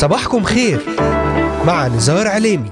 صباحكم 0.00 0.44
خير. 0.44 0.80
مع 1.66 1.88
نزار 1.88 2.28
عليمي. 2.28 2.70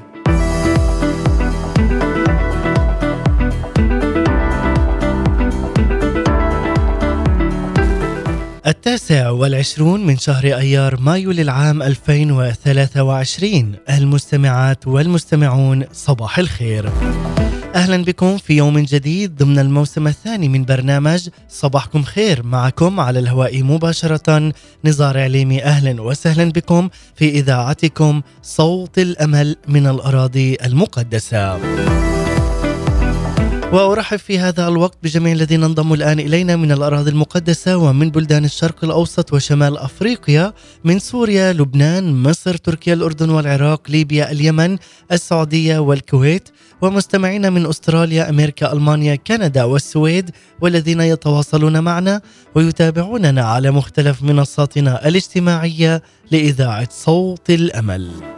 التاسع 8.67 9.31
والعشرون 9.31 10.07
من 10.07 10.17
شهر 10.17 10.45
أيار 10.45 11.01
مايو 11.01 11.31
للعام 11.31 11.83
2023 11.83 13.75
المستمعات 13.91 14.87
والمستمعون 14.87 15.85
صباح 15.93 16.39
الخير. 16.39 16.91
أهلا 17.75 18.05
بكم 18.05 18.37
في 18.37 18.57
يوم 18.57 18.79
جديد 18.79 19.37
ضمن 19.37 19.59
الموسم 19.59 20.07
الثاني 20.07 20.49
من 20.49 20.65
برنامج 20.65 21.29
صباحكم 21.49 22.03
خير. 22.03 22.43
معكم 22.43 23.01
على 23.01 23.19
الهواء 23.19 23.63
مباشرة 23.63 24.53
نزار 24.85 25.19
عليمي. 25.19 25.63
أهلا 25.63 26.03
وسهلا 26.03 26.53
بكم 26.53 26.89
في 27.15 27.29
إذاعتكم 27.31 28.23
صوت 28.43 28.99
الأمل 28.99 29.57
من 29.69 29.87
الأراضي 29.87 30.57
المقدسة. 30.65 31.59
وأرحب 33.73 34.19
في 34.19 34.39
هذا 34.39 34.69
الوقت 34.69 34.99
بجميع 35.03 35.33
الذين 35.33 35.65
انضموا 35.65 35.97
الآن 35.97 36.21
إلينا 36.21 36.57
من 36.57 36.73
الأراضي 36.73 37.11
المقدسة 37.11 37.77
ومن 37.77 38.11
بلدان 38.11 38.45
الشرق 38.45 38.85
الأوسط 38.85 39.33
وشمال 39.33 39.79
أفريقيا 39.79 40.53
من 40.85 40.99
سوريا، 40.99 41.53
لبنان، 41.53 42.23
مصر، 42.23 42.57
تركيا، 42.57 42.95
الأردن 42.95 43.31
والعراق، 43.31 43.91
ليبيا، 43.91 44.31
اليمن، 44.31 44.79
السعودية 45.13 45.79
والكويت. 45.79 46.49
ومستمعينا 46.83 47.51
من 47.51 47.67
أستراليا، 47.67 48.31
أمريكا، 48.31 48.73
ألمانيا، 48.73 49.15
كندا 49.15 49.65
والسويد 49.65 50.31
والذين 50.61 51.01
يتواصلون 51.01 51.81
معنا 51.81 52.21
ويتابعوننا 52.55 53.43
على 53.43 53.71
مختلف 53.71 54.23
منصاتنا 54.23 55.09
الاجتماعية 55.09 56.03
لإذاعة 56.31 56.89
صوت 56.91 57.51
الأمل. 57.51 58.38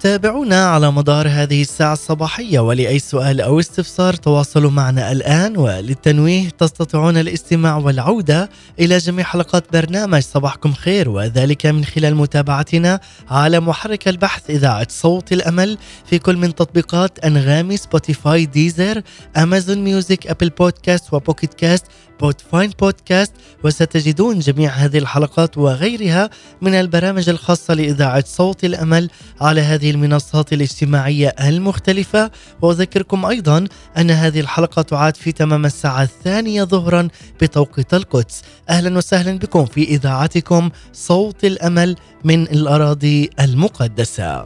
تابعونا 0.00 0.66
على 0.66 0.92
مدار 0.92 1.28
هذه 1.28 1.62
الساعة 1.62 1.92
الصباحية 1.92 2.60
ولأي 2.60 2.98
سؤال 2.98 3.40
أو 3.40 3.60
استفسار 3.60 4.14
تواصلوا 4.14 4.70
معنا 4.70 5.12
الآن 5.12 5.56
وللتنويه 5.56 6.48
تستطيعون 6.48 7.16
الاستماع 7.16 7.76
والعودة 7.76 8.50
إلى 8.80 8.98
جميع 8.98 9.24
حلقات 9.24 9.64
برنامج 9.72 10.22
صباحكم 10.22 10.72
خير 10.72 11.08
وذلك 11.08 11.66
من 11.66 11.84
خلال 11.84 12.14
متابعتنا 12.14 13.00
على 13.30 13.60
محرك 13.60 14.08
البحث 14.08 14.50
إذاعة 14.50 14.86
صوت 14.90 15.32
الأمل 15.32 15.78
في 16.10 16.18
كل 16.18 16.36
من 16.36 16.54
تطبيقات 16.54 17.18
أنغامي 17.18 17.76
سبوتيفاي 17.76 18.46
ديزر 18.46 19.02
أمازون 19.36 19.78
ميوزك 19.78 20.26
أبل 20.26 20.50
بودكاست 20.50 21.14
وبوكيت 21.14 21.54
كاست 21.54 21.84
بودفاين 22.20 22.70
بودكاست 22.80 23.32
وستجدون 23.64 24.38
جميع 24.38 24.70
هذه 24.70 24.98
الحلقات 24.98 25.58
وغيرها 25.58 26.30
من 26.60 26.74
البرامج 26.74 27.28
الخاصة 27.28 27.74
لإذاعة 27.74 28.24
صوت 28.26 28.64
الأمل 28.64 29.10
على 29.40 29.60
هذه 29.60 29.90
المنصات 29.90 30.52
الاجتماعية 30.52 31.28
المختلفة. 31.28 32.30
وأذكركم 32.62 33.26
أيضا 33.26 33.64
أن 33.98 34.10
هذه 34.10 34.40
الحلقة 34.40 34.82
تعاد 34.82 35.16
في 35.16 35.32
تمام 35.32 35.66
الساعة 35.66 36.02
الثانية 36.02 36.64
ظهرا 36.64 37.08
بتوقيت 37.40 37.94
القدس. 37.94 38.42
أهلا 38.70 38.96
وسهلا 38.98 39.38
بكم 39.38 39.64
في 39.64 39.82
إذاعتكم 39.82 40.70
صوت 40.92 41.44
الأمل 41.44 41.96
من 42.24 42.42
الأراضي 42.42 43.30
المقدسة. 43.40 44.44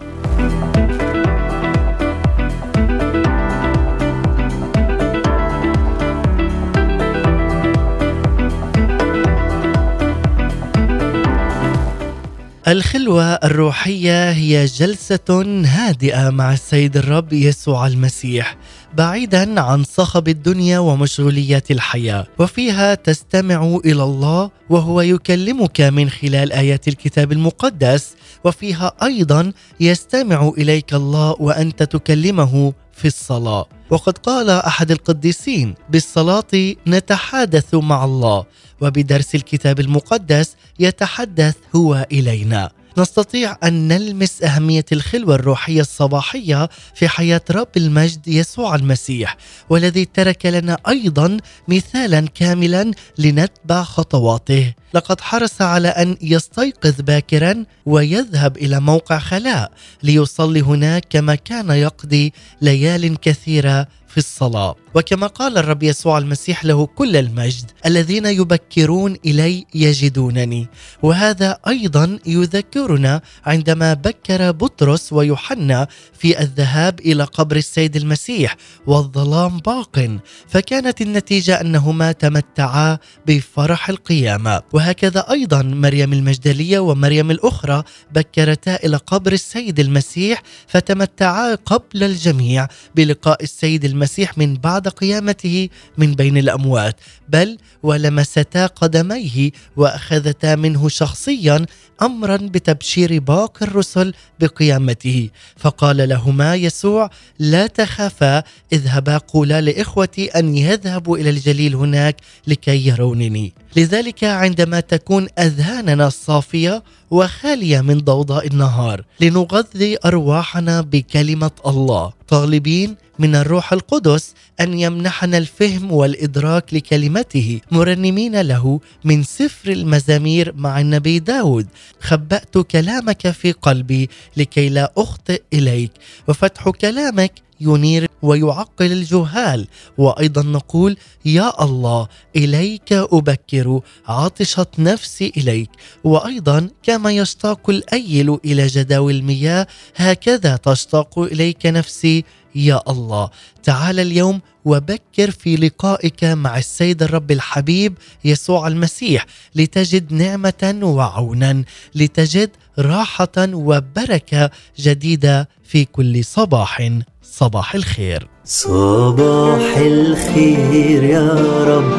الخلوة 12.68 13.24
الروحية 13.24 14.30
هي 14.30 14.64
جلسة 14.64 15.62
هادئة 15.66 16.30
مع 16.30 16.52
السيد 16.52 16.96
الرب 16.96 17.32
يسوع 17.32 17.86
المسيح 17.86 18.56
بعيدا 18.94 19.60
عن 19.60 19.84
صخب 19.84 20.28
الدنيا 20.28 20.78
ومشغوليات 20.78 21.70
الحياة. 21.70 22.26
وفيها 22.38 22.94
تستمع 22.94 23.80
إلى 23.84 24.02
الله 24.02 24.50
وهو 24.70 25.00
يكلمك 25.00 25.80
من 25.80 26.10
خلال 26.10 26.52
آيات 26.52 26.88
الكتاب 26.88 27.32
المقدس. 27.32 28.14
وفيها 28.44 28.92
أيضا 29.02 29.52
يستمع 29.80 30.52
إليك 30.58 30.94
الله 30.94 31.36
وأنت 31.40 31.82
تكلمه 31.82 32.72
في 32.92 33.04
الصلاة. 33.04 33.66
وقد 33.90 34.18
قال 34.18 34.50
أحد 34.50 34.90
القديسين 34.90 35.74
بالصلاة 35.90 36.74
نتحادث 36.86 37.74
مع 37.74 38.04
الله. 38.04 38.44
وبدرس 38.80 39.34
الكتاب 39.34 39.80
المقدس 39.80 40.56
يتحدث 40.78 41.54
هو 41.76 42.06
إلينا. 42.12 42.70
نستطيع 42.98 43.56
أن 43.64 43.88
نلمس 43.88 44.42
أهمية 44.42 44.84
الخلوة 44.92 45.34
الروحية 45.34 45.80
الصباحية 45.80 46.68
في 46.94 47.08
حياة 47.08 47.40
رب 47.50 47.68
المجد 47.76 48.28
يسوع 48.28 48.74
المسيح 48.74 49.36
والذي 49.70 50.04
ترك 50.04 50.46
لنا 50.46 50.76
أيضا 50.88 51.36
مثالا 51.68 52.20
كاملا 52.34 52.90
لنتبع 53.18 53.82
خطواته. 53.82 54.74
لقد 54.94 55.20
حرص 55.20 55.62
على 55.62 55.88
أن 55.88 56.16
يستيقظ 56.22 57.00
باكرا 57.00 57.64
ويذهب 57.86 58.56
إلى 58.56 58.80
موقع 58.80 59.18
خلاء 59.18 59.72
ليصلي 60.02 60.60
هناك 60.60 61.04
كما 61.10 61.34
كان 61.34 61.70
يقضي 61.70 62.32
ليال 62.62 63.20
كثيرة 63.20 63.86
في 64.08 64.18
الصلاة. 64.18 64.76
وكما 64.94 65.26
قال 65.26 65.58
الرب 65.58 65.82
يسوع 65.82 66.18
المسيح 66.18 66.64
له 66.64 66.86
كل 66.86 67.16
المجد 67.16 67.70
الذين 67.86 68.26
يبكرون 68.26 69.16
إلي 69.26 69.66
يجدونني. 69.74 70.68
وهذا 71.02 71.58
أيضا 71.68 72.18
يذكرنا 72.26 73.22
عندما 73.46 73.94
بكر 73.94 74.50
بطرس 74.50 75.12
ويوحنا 75.12 75.88
في 76.18 76.40
الذهاب 76.40 77.00
إلى 77.00 77.24
قبر 77.24 77.56
السيد 77.56 77.96
المسيح 77.96 78.56
والظلام 78.86 79.58
باق. 79.58 80.18
فكانت 80.48 81.00
النتيجة 81.00 81.60
أنهما 81.60 82.12
تمتعا 82.12 82.98
بفرح 83.26 83.88
القيامة. 83.88 84.62
وهكذا 84.72 85.30
أيضا 85.30 85.62
مريم 85.62 86.12
المجدلية 86.12 86.78
ومريم 86.78 87.30
الأخرى 87.30 87.82
بكرتا 88.12 88.76
إلى 88.76 88.96
قبر 88.96 89.32
السيد 89.32 89.80
المسيح 89.80 90.42
فتمتعا 90.66 91.54
قبل 91.54 92.04
الجميع. 92.04 92.68
بلقاء 92.94 93.42
السيد 93.42 93.84
المسيح 93.84 94.38
من 94.38 94.54
بعد 94.54 94.79
قيامته 94.88 95.68
من 95.98 96.14
بين 96.14 96.36
الأموات 96.38 96.96
بل 97.28 97.58
ولمستا 97.82 98.66
قدميه 98.66 99.50
وأخذتا 99.76 100.54
منه 100.54 100.88
شخصيا 100.88 101.66
امرا 102.02 102.36
بتبشير 102.36 103.18
باقي 103.18 103.66
الرسل 103.66 104.14
بقيامته. 104.40 105.28
فقال 105.56 106.08
لهما 106.08 106.54
يسوع 106.54 107.10
لا 107.38 107.66
تخافا 107.66 108.42
اذهبا 108.72 109.18
قولا 109.18 109.60
لإخوتي 109.60 110.26
أن 110.28 110.56
يذهبوا 110.56 111.18
إلى 111.18 111.30
الجليل 111.30 111.74
هناك 111.74 112.16
لكي 112.46 112.86
يرونني. 112.86 113.52
لذلك 113.76 114.24
عندما 114.24 114.80
تكون 114.80 115.26
أذهاننا 115.38 116.08
صافية 116.08 116.82
وخالية 117.10 117.80
من 117.80 117.98
ضوضاء 117.98 118.46
النهار 118.46 119.02
لنغذي 119.20 119.98
أرواحنا 120.04 120.80
بكلمة 120.80 121.50
الله. 121.66 122.12
طالبين 122.28 122.96
من 123.20 123.34
الروح 123.34 123.72
القدس 123.72 124.34
أن 124.60 124.78
يمنحنا 124.78 125.38
الفهم 125.38 125.92
والإدراك 125.92 126.74
لكلمته. 126.74 127.60
مرنمين 127.70 128.40
له 128.40 128.80
من 129.04 129.22
سفر 129.22 129.72
المزامير 129.72 130.52
مع 130.56 130.80
النبي 130.80 131.18
داود. 131.18 131.66
خبأت 132.00 132.58
كلامك 132.58 133.30
في 133.30 133.52
قلبي 133.52 134.10
لكي 134.36 134.68
لا 134.68 134.92
أخطئ 134.96 135.42
إليك. 135.52 135.92
وفتح 136.28 136.68
كلامك 136.68 137.32
ينير 137.60 138.08
ويعقل 138.22 138.92
الجهال. 138.92 139.66
وأيضا 139.98 140.42
نقول 140.42 140.96
يا 141.24 141.64
الله 141.64 142.08
إليك 142.36 142.92
أبكر 142.92 143.80
عطشت 144.08 144.68
نفسي 144.78 145.32
إليك. 145.36 145.70
وأيضا 146.04 146.68
كما 146.82 147.12
يشتاق 147.12 147.70
الأيل 147.70 148.38
إلى 148.44 148.66
جداول 148.66 149.14
المياه 149.14 149.66
هكذا 149.96 150.56
تشتاق 150.56 151.18
إليك 151.18 151.66
نفسي 151.66 152.24
يا 152.54 152.80
الله. 152.88 153.30
تعال 153.62 154.00
اليوم 154.00 154.40
وبكر 154.64 155.30
في 155.30 155.56
لقائك 155.56 156.24
مع 156.24 156.58
السيد 156.58 157.02
الرب 157.02 157.30
الحبيب 157.30 157.98
يسوع 158.24 158.68
المسيح 158.68 159.26
لتجد 159.54 160.12
نعمة 160.12 160.80
وعونا 160.82 161.64
لتجد 161.94 162.50
راحة 162.78 163.28
وبركة 163.38 164.50
جديدة 164.78 165.48
في 165.64 165.84
كل 165.84 166.24
صباح. 166.24 166.90
صباح 167.22 167.74
الخير. 167.74 168.28
صباح 168.44 169.76
الخير 169.76 171.04
يا 171.04 171.28
رب 171.64 171.92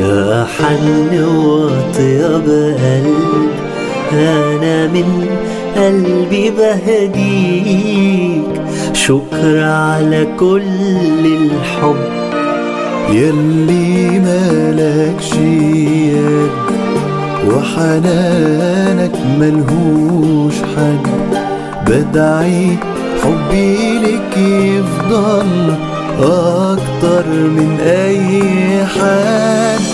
يا 0.00 0.46
حن 0.58 1.24
وطيب 1.24 2.48
قلب 2.82 3.50
أنا 4.12 4.86
من 4.86 5.28
قلبي 5.76 6.50
بهديك. 6.50 8.63
شكر 8.94 9.62
على 9.62 10.26
كل 10.40 11.26
الحب 11.26 11.96
يلي 13.10 14.20
مالكش 14.20 15.32
يد 15.34 16.50
وحنانك 17.48 19.16
ملهوش 19.40 20.54
حد. 20.54 21.38
بدعي 21.86 22.76
حبي 23.22 23.98
لك 23.98 24.36
يفضل 24.38 25.74
أكتر 26.20 27.26
من 27.28 27.78
أي 27.80 28.86
حد. 28.86 29.93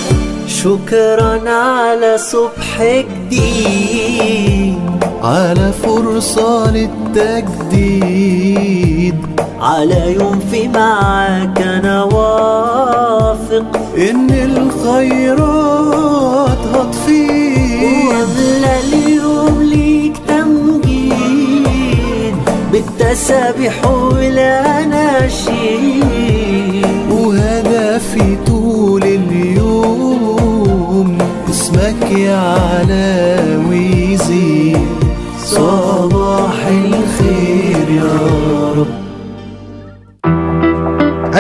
شكرا 0.65 1.51
على 1.51 2.19
صبح 2.19 2.83
جديد 3.31 4.79
على 5.23 5.73
فرصة 5.83 6.71
للتجديد 7.81 9.17
على 9.61 10.15
يوم 10.15 10.41
في 10.51 10.69
معاك 10.69 11.61
أنا 11.63 12.05
واثق 12.05 13.81
إن 14.11 14.31
الخيرات 14.31 15.79
هتفيض 16.75 18.09
واملى 18.09 18.81
اليوم 18.89 19.63
ليك 19.63 20.17
تمجيد 20.29 21.61
بالتسابيح 22.73 23.87
والاناشيد 25.21 26.87
وهدفي 27.11 28.37
اسمك 31.71 32.11
يعلى 32.11 33.39
ويزيد 33.69 34.89
صباح 35.45 36.67
الخير 36.67 37.91
يا 37.91 38.73
رب. 38.77 38.87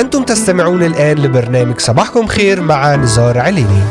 أنتم 0.00 0.22
تستمعون 0.22 0.82
الآن 0.82 1.18
لبرنامج 1.18 1.78
صباحكم 1.78 2.26
خير 2.26 2.60
مع 2.60 2.96
نزار 2.96 3.38
عليني. 3.38 3.82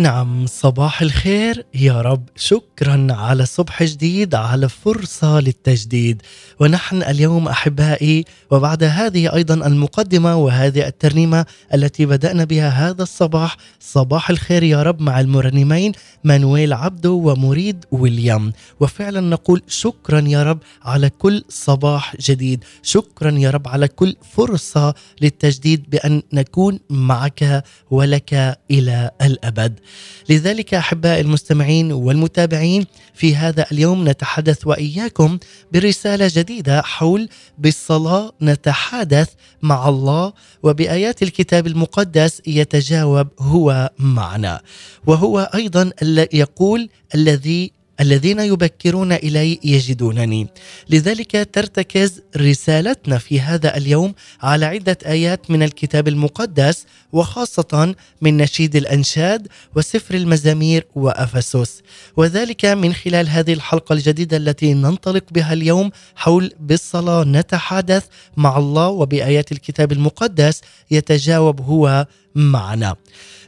نعم 0.00 0.46
صباح 0.46 1.02
الخير. 1.02 1.64
يا 1.74 2.00
رب 2.00 2.28
شكرا 2.36 3.06
على 3.10 3.46
صبح 3.46 3.82
جديد 3.82 4.34
على 4.34 4.68
فرصة 4.68 5.40
للتجديد. 5.40 6.22
ونحن 6.60 7.02
اليوم 7.02 7.48
أحبائي 7.48 8.24
وبعد 8.50 8.84
هذه 8.84 9.34
أيضا 9.34 9.54
المقدمة 9.54 10.36
وهذه 10.36 10.86
الترنيمة 10.86 11.46
التي 11.74 12.06
بدأنا 12.06 12.44
بها 12.44 12.68
هذا 12.68 13.02
الصباح 13.02 13.56
صباح 13.80 14.30
الخير 14.30 14.62
يا 14.62 14.82
رب 14.82 15.00
مع 15.00 15.20
المرنمين 15.20 15.92
مانويل 16.24 16.72
عبدو 16.72 17.30
ومريد 17.30 17.84
ويليام. 17.90 18.52
وفعلا 18.80 19.20
نقول 19.20 19.62
شكرا 19.68 20.20
يا 20.20 20.42
رب 20.42 20.58
على 20.82 21.10
كل 21.10 21.44
صباح 21.48 22.16
جديد. 22.20 22.64
شكرا 22.82 23.30
يا 23.30 23.50
رب 23.50 23.68
على 23.68 23.88
كل 23.88 24.16
فرصة 24.36 24.94
للتجديد 25.20 25.90
بأن 25.90 26.22
نكون 26.32 26.80
معك 26.90 27.64
ولك 27.90 28.58
إلى 28.70 29.10
الأبد. 29.22 29.80
لذلك 30.28 30.74
أحبائي 30.74 31.20
المستمعين 31.20 31.92
والمتابعين 31.92 32.86
في 33.14 33.36
هذا 33.36 33.66
اليوم 33.72 34.08
نتحدث 34.08 34.66
وإياكم 34.66 35.38
برسالة 35.72 36.30
جديدة 36.34 36.82
حول 36.82 37.28
بالصلاة 37.58 38.32
نتحادث 38.42 39.28
مع 39.62 39.88
الله 39.88 40.32
وبآيات 40.62 41.22
الكتاب 41.22 41.66
المقدس 41.66 42.42
يتجاوب 42.46 43.28
هو 43.40 43.90
معنا. 43.98 44.60
وهو 45.06 45.50
أيضا 45.54 45.90
يقول 46.32 46.88
الذي 47.14 47.77
الذين 48.00 48.40
يبكرون 48.40 49.12
إلي 49.12 49.60
يجدونني. 49.64 50.48
لذلك 50.90 51.48
ترتكز 51.52 52.22
رسالتنا 52.36 53.18
في 53.18 53.40
هذا 53.40 53.76
اليوم 53.76 54.14
على 54.42 54.66
عدة 54.66 54.98
آيات 55.06 55.50
من 55.50 55.62
الكتاب 55.62 56.08
المقدس 56.08 56.86
وخاصة 57.12 57.94
من 58.20 58.36
نشيد 58.36 58.76
الأنشاد 58.76 59.48
وسفر 59.76 60.14
المزامير 60.14 60.86
وأفسس. 60.94 61.82
وذلك 62.16 62.64
من 62.64 62.94
خلال 62.94 63.28
هذه 63.28 63.52
الحلقة 63.52 63.92
الجديدة 63.92 64.36
التي 64.36 64.74
ننطلق 64.74 65.24
بها 65.30 65.52
اليوم 65.52 65.90
حول 66.16 66.52
بالصلاة 66.60 67.24
نتحدث 67.24 68.04
مع 68.36 68.58
الله 68.58 68.88
وبآيات 68.88 69.52
الكتاب 69.52 69.92
المقدس 69.92 70.60
يتجاوب 70.90 71.60
هو 71.60 72.06
معنا. 72.34 72.96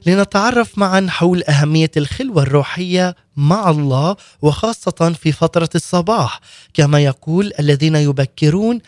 لنتعرف 0.07 0.79
معا 0.79 1.07
حول 1.09 1.43
أهمية 1.43 1.91
الخلوة 1.97 2.43
الروحية 2.43 3.17
مع 3.37 3.71
الله 3.71 4.17
وخاصة 4.43 5.15
في 5.21 5.33
فترة 5.33 5.69
الصباح 5.75 6.41
كما 6.75 7.01
يقول 7.01 7.53
الذين 7.59 7.95
يبكرون 7.95 8.81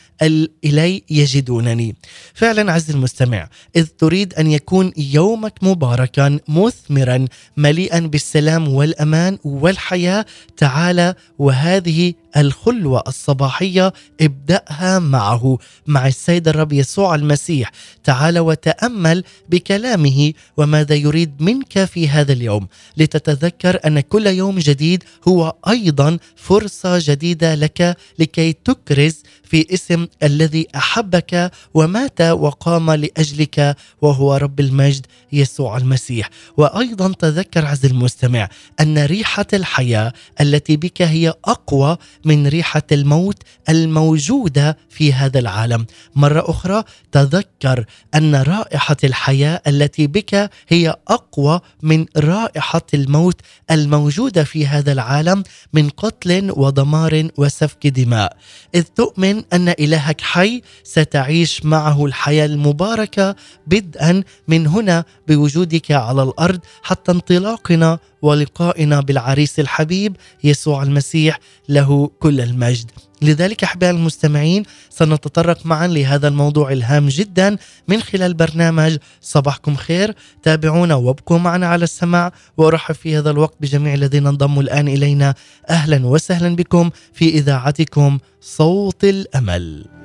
إلي 0.64 1.02
يجدونني. 1.10 1.96
فعلا 2.34 2.72
عز 2.72 2.90
المستمع 2.90 3.48
إذ 3.76 3.86
تريد 3.86 4.34
أن 4.34 4.46
يكون 4.46 4.92
يومك 4.96 5.54
مباركا 5.62 6.38
مثمرا 6.48 7.26
مليئا 7.56 7.98
بالسلام 8.00 8.68
والأمان 8.68 9.38
والحياة 9.44 10.26
تعال 10.56 11.14
وهذه 11.38 12.14
الخلوة 12.36 13.02
الصباحية 13.08 13.92
ابدأها 14.20 14.98
معه. 14.98 15.58
مع 15.86 16.06
السيد 16.06 16.48
الرب 16.48 16.72
يسوع 16.72 17.14
المسيح 17.14 17.70
تعال 18.04 18.38
وتأمل 18.38 19.24
بكلامه 19.48 20.32
وماذا 20.56 20.94
يريد 20.94 21.42
منك 21.42 21.84
في 21.84 22.08
هذا 22.08 22.32
اليوم؟ 22.32 22.68
لتتذكر 22.96 23.78
أن 23.86 24.00
كل 24.00 24.26
يوم 24.32 24.58
جديد 24.58 25.04
هو 25.28 25.54
أيضا 25.68 26.18
فرصة 26.36 26.98
جديدة 27.00 27.54
لك 27.54 27.96
لكي 28.18 28.52
تكرز 28.52 29.22
في 29.52 29.66
اسم 29.74 30.06
الذي 30.22 30.66
أحبك 30.76 31.52
ومات 31.74 32.20
وقام 32.20 32.90
لأجلك 32.90 33.76
وهو 34.02 34.36
رب 34.36 34.60
المجد 34.60 35.06
يسوع 35.32 35.76
المسيح. 35.76 36.30
وأيضا 36.56 37.12
تذكر 37.18 37.66
عز 37.66 37.86
المستمع 37.86 38.48
أن 38.80 38.98
ريحة 38.98 39.46
الحياة 39.52 40.12
التي 40.40 40.76
بك 40.76 41.02
هي 41.02 41.34
أقوى 41.44 41.96
من 42.24 42.46
ريحة 42.46 42.82
الموت 42.92 43.42
الموجودة 43.68 44.78
في 44.90 45.12
هذا 45.12 45.38
العالم. 45.38 45.86
مرة 46.16 46.50
أخرى 46.50 46.84
تذكر 47.12 47.84
أن 48.14 48.34
رائحة 48.34 48.96
الحياة 49.04 49.62
التي 49.66 50.06
بك 50.06 50.50
هي 50.68 50.96
أقوى 51.08 51.60
من 51.82 52.06
رائحة 52.16 52.86
الموت 52.94 53.40
الموجودة 53.70 54.44
في 54.44 54.66
هذا 54.66 54.92
العالم 54.92 55.42
من 55.72 55.88
قتل 55.88 56.52
ودمار 56.56 57.28
وسفك 57.36 57.86
دماء. 57.86 58.36
إذ 58.74 58.82
تؤمن 58.82 59.41
أن 59.52 59.68
إلهك 59.68 60.20
حي 60.20 60.62
ستعيش 60.84 61.64
معه 61.64 62.04
الحياة 62.06 62.46
المباركة. 62.46 63.36
بدءا 63.66 64.22
من 64.48 64.66
هنا 64.66 65.04
بوجودك 65.28 65.90
على 65.90 66.22
الأرض 66.22 66.60
حتى 66.82 67.12
انطلاقنا 67.12 67.98
ولقائنا 68.22 69.00
بالعريس 69.00 69.60
الحبيب 69.60 70.16
يسوع 70.44 70.82
المسيح 70.82 71.38
له 71.68 72.10
كل 72.20 72.40
المجد. 72.40 72.90
لذلك 73.22 73.64
أحبائي 73.64 73.92
المستمعين 73.92 74.62
سنتطرق 74.90 75.66
معا 75.66 75.86
لهذا 75.86 76.28
الموضوع 76.28 76.72
الهام 76.72 77.08
جدا 77.08 77.56
من 77.88 78.00
خلال 78.00 78.34
برنامج 78.34 78.96
صباحكم 79.20 79.74
خير. 79.74 80.14
تابعونا 80.42 80.94
وابقوا 80.94 81.38
معنا 81.38 81.66
على 81.66 81.84
السماع 81.84 82.32
وأرحب 82.56 82.94
في 82.94 83.18
هذا 83.18 83.30
الوقت 83.30 83.54
بجميع 83.60 83.94
الذين 83.94 84.26
انضموا 84.26 84.62
الآن 84.62 84.88
إلينا. 84.88 85.34
أهلا 85.70 86.06
وسهلا 86.06 86.56
بكم 86.56 86.90
في 87.12 87.28
إذاعتكم 87.28 88.18
صوت 88.40 89.04
الأمل. 89.04 90.01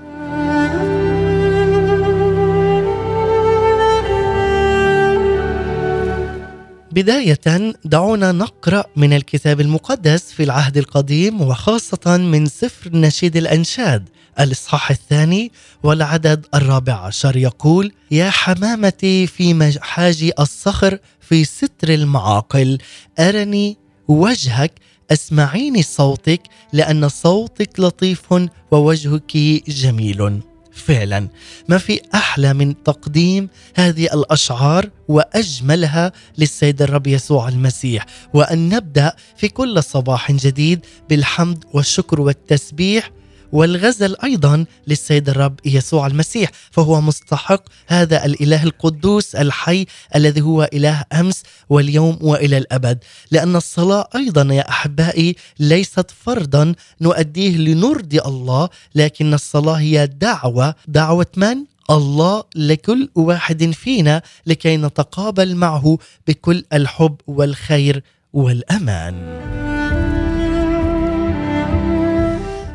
بداية 6.97 7.73
دعونا 7.85 8.31
نقرأ 8.31 8.83
من 8.95 9.13
الكتاب 9.13 9.61
المقدس 9.61 10.31
في 10.31 10.43
العهد 10.43 10.77
القديم 10.77 11.41
وخاصة 11.41 12.17
من 12.17 12.45
سفر 12.45 12.89
نشيد 12.93 13.37
الأنشاد 13.37 14.09
الإصحاح 14.39 14.91
الثاني 14.91 15.51
والعدد 15.83 16.45
الرابع 16.55 16.93
عشر. 16.93 17.37
يقول 17.37 17.91
يا 18.11 18.29
حمامتي 18.29 19.27
في 19.27 19.53
محاجي 19.53 20.31
الصخر 20.39 20.97
في 21.21 21.45
ستر 21.45 21.89
المعاقل 21.89 22.77
أرني 23.19 23.77
وجهك 24.07 24.71
أسمعيني 25.11 25.83
صوتك 25.83 26.41
لأن 26.73 27.09
صوتك 27.09 27.79
لطيف 27.79 28.33
ووجهك 28.71 29.37
جميل. 29.67 30.41
فعلا. 30.77 31.27
ما 31.67 31.77
في 31.77 32.01
أحلى 32.13 32.53
من 32.53 32.83
تقديم 32.83 33.49
هذه 33.75 34.05
الأشعار 34.13 34.89
وأجملها 35.07 36.11
للسيد 36.37 36.81
الرب 36.81 37.07
يسوع 37.07 37.49
المسيح. 37.49 38.05
وأن 38.33 38.69
نبدأ 38.69 39.13
في 39.37 39.47
كل 39.47 39.83
صباح 39.83 40.31
جديد 40.31 40.85
بالحمد 41.09 41.63
والشكر 41.73 42.21
والتسبيح 42.21 43.11
والغزل 43.51 44.15
أيضا 44.23 44.65
للسيد 44.87 45.29
الرب 45.29 45.59
يسوع 45.65 46.07
المسيح 46.07 46.51
فهو 46.71 47.01
مستحق 47.01 47.63
هذا 47.87 48.25
الإله 48.25 48.63
القدوس 48.63 49.35
الحي 49.35 49.85
الذي 50.15 50.41
هو 50.41 50.69
إله 50.73 51.03
أمس 51.13 51.43
واليوم 51.69 52.17
وإلى 52.21 52.57
الأبد. 52.57 53.03
لأن 53.31 53.55
الصلاة 53.55 54.09
أيضا 54.15 54.53
يا 54.53 54.69
أحبائي 54.69 55.35
ليست 55.59 56.11
فرضا 56.11 56.73
نؤديه 57.01 57.57
لنرضي 57.57 58.21
الله 58.21 58.69
لكن 58.95 59.33
الصلاة 59.33 59.73
هي 59.73 60.07
دعوة. 60.07 60.75
دعوة 60.87 61.27
من؟ 61.37 61.57
الله 61.89 62.43
لكل 62.55 63.09
واحد 63.15 63.71
فينا 63.71 64.21
لكي 64.45 64.77
نتقابل 64.77 65.55
معه 65.55 65.97
بكل 66.27 66.63
الحب 66.73 67.15
والخير 67.27 68.03
والأمان. 68.33 69.76